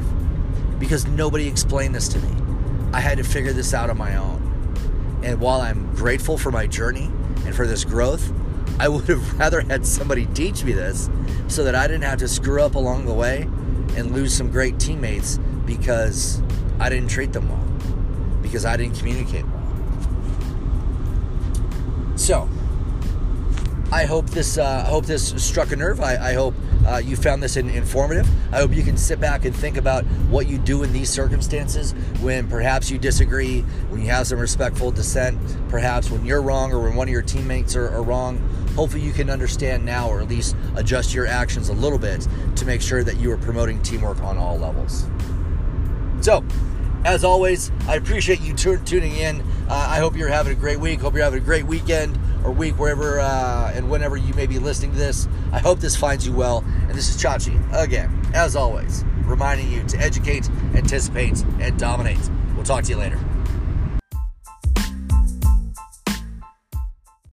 Because 0.80 1.06
nobody 1.06 1.48
explained 1.48 1.94
this 1.94 2.08
to 2.10 2.20
me. 2.20 2.30
I 2.94 3.02
had 3.02 3.18
to 3.18 3.24
figure 3.24 3.54
this 3.54 3.74
out 3.74 3.90
on 3.90 3.98
my 3.98 4.16
own. 4.16 4.40
And 5.24 5.40
while 5.42 5.62
I'm 5.62 5.94
grateful 5.96 6.38
for 6.38 6.52
my 6.52 6.66
journey 6.66 7.12
and 7.46 7.54
for 7.54 7.68
this 7.68 7.84
growth, 7.84 8.32
I 8.80 8.88
would 8.88 9.06
have 9.10 9.34
rather 9.40 9.62
had 9.62 9.86
somebody 9.86 10.26
teach 10.28 10.64
me 10.64 10.72
this 10.72 11.10
so 11.50 11.64
that 11.66 11.76
I 11.76 11.88
didn't 11.88 12.04
have 12.04 12.20
to 12.20 12.28
screw 12.28 12.62
up 12.62 12.76
along 12.76 13.06
the 13.06 13.14
way 13.14 13.42
and 13.96 14.12
lose 14.14 14.34
some 14.34 14.50
great 14.50 14.80
teammates 14.80 15.38
because 15.66 16.42
I 16.80 16.90
didn't 16.90 17.10
treat 17.10 17.34
them 17.34 17.50
well, 17.50 18.42
because 18.42 18.66
I 18.66 18.78
didn't 18.78 18.98
communicate 18.98 19.46
well. 19.46 19.59
So, 22.30 22.48
I 23.92 24.06
hope 24.06 24.28
this 24.28 24.60
uh, 24.60 24.84
I 24.86 24.88
hope 24.88 25.08
this 25.08 25.34
struck 25.44 25.72
a 25.72 25.76
nerve. 25.76 26.00
I, 26.00 26.30
I 26.30 26.34
hope 26.34 26.54
uh, 26.86 27.02
you 27.04 27.16
found 27.16 27.42
this 27.42 27.58
informative. 27.58 28.30
I 28.54 28.58
hope 28.60 28.72
you 28.72 28.84
can 28.84 28.98
sit 28.98 29.20
back 29.20 29.46
and 29.46 29.56
think 29.56 29.78
about 29.78 30.04
what 30.30 30.46
you 30.46 30.60
do 30.60 30.84
in 30.84 30.94
these 30.94 31.10
circumstances 31.10 31.94
when 32.22 32.48
perhaps 32.48 32.92
you 32.92 33.00
disagree, 33.00 33.62
when 33.90 34.00
you 34.00 34.10
have 34.10 34.28
some 34.28 34.38
respectful 34.38 34.92
dissent, 34.92 35.40
perhaps 35.70 36.12
when 36.12 36.24
you're 36.24 36.44
wrong 36.44 36.72
or 36.72 36.82
when 36.82 36.96
one 36.96 37.08
of 37.08 37.12
your 37.12 37.24
teammates 37.24 37.76
are, 37.76 37.90
are 37.90 38.04
wrong. 38.04 38.38
Hopefully, 38.76 39.02
you 39.02 39.12
can 39.12 39.32
understand 39.32 39.84
now 39.84 40.08
or 40.08 40.22
at 40.22 40.28
least 40.28 40.56
adjust 40.76 41.16
your 41.16 41.26
actions 41.26 41.70
a 41.70 41.74
little 41.74 41.98
bit 41.98 42.28
to 42.58 42.64
make 42.64 42.84
sure 42.84 43.04
that 43.04 43.18
you 43.18 43.32
are 43.32 43.38
promoting 43.38 43.82
teamwork 43.82 44.22
on 44.22 44.38
all 44.38 44.60
levels. 44.60 45.08
So, 46.22 46.46
as 47.06 47.24
always, 47.24 47.72
I 47.88 47.96
appreciate 47.96 48.42
you 48.42 48.54
t- 48.54 48.78
tuning 48.86 49.16
in. 49.16 49.42
Uh, 49.70 49.88
I 49.90 50.00
hope 50.00 50.16
you're 50.16 50.30
having 50.30 50.54
a 50.54 50.60
great 50.60 50.80
week. 50.80 51.00
Hope 51.02 51.14
you're 51.14 51.24
having 51.24 51.42
a 51.42 51.46
great 51.46 51.66
weekend. 51.66 52.18
or 52.44 52.52
week, 52.52 52.80
wherever 52.80 53.20
uh, 53.20 53.72
and 53.76 53.90
whenever 53.90 54.16
you 54.16 54.34
may 54.34 54.48
be 54.48 54.60
listening 54.60 54.92
to 54.94 54.98
this. 54.98 55.28
I 55.52 55.60
hope 55.60 55.80
this 55.80 55.96
finds 55.96 56.26
you 56.26 56.34
well. 56.34 56.64
And 56.88 56.92
this 56.92 57.14
is 57.14 57.22
Chachi, 57.22 57.60
again, 57.74 58.10
as 58.34 58.56
always, 58.56 59.04
reminding 59.24 59.70
you 59.70 59.84
to 59.84 59.98
educate, 59.98 60.50
anticipate, 60.74 61.44
and 61.60 61.78
dominate. 61.78 62.30
We'll 62.56 62.64
talk 62.64 62.86
to 62.86 62.92
you 62.92 62.98
later. 62.98 63.20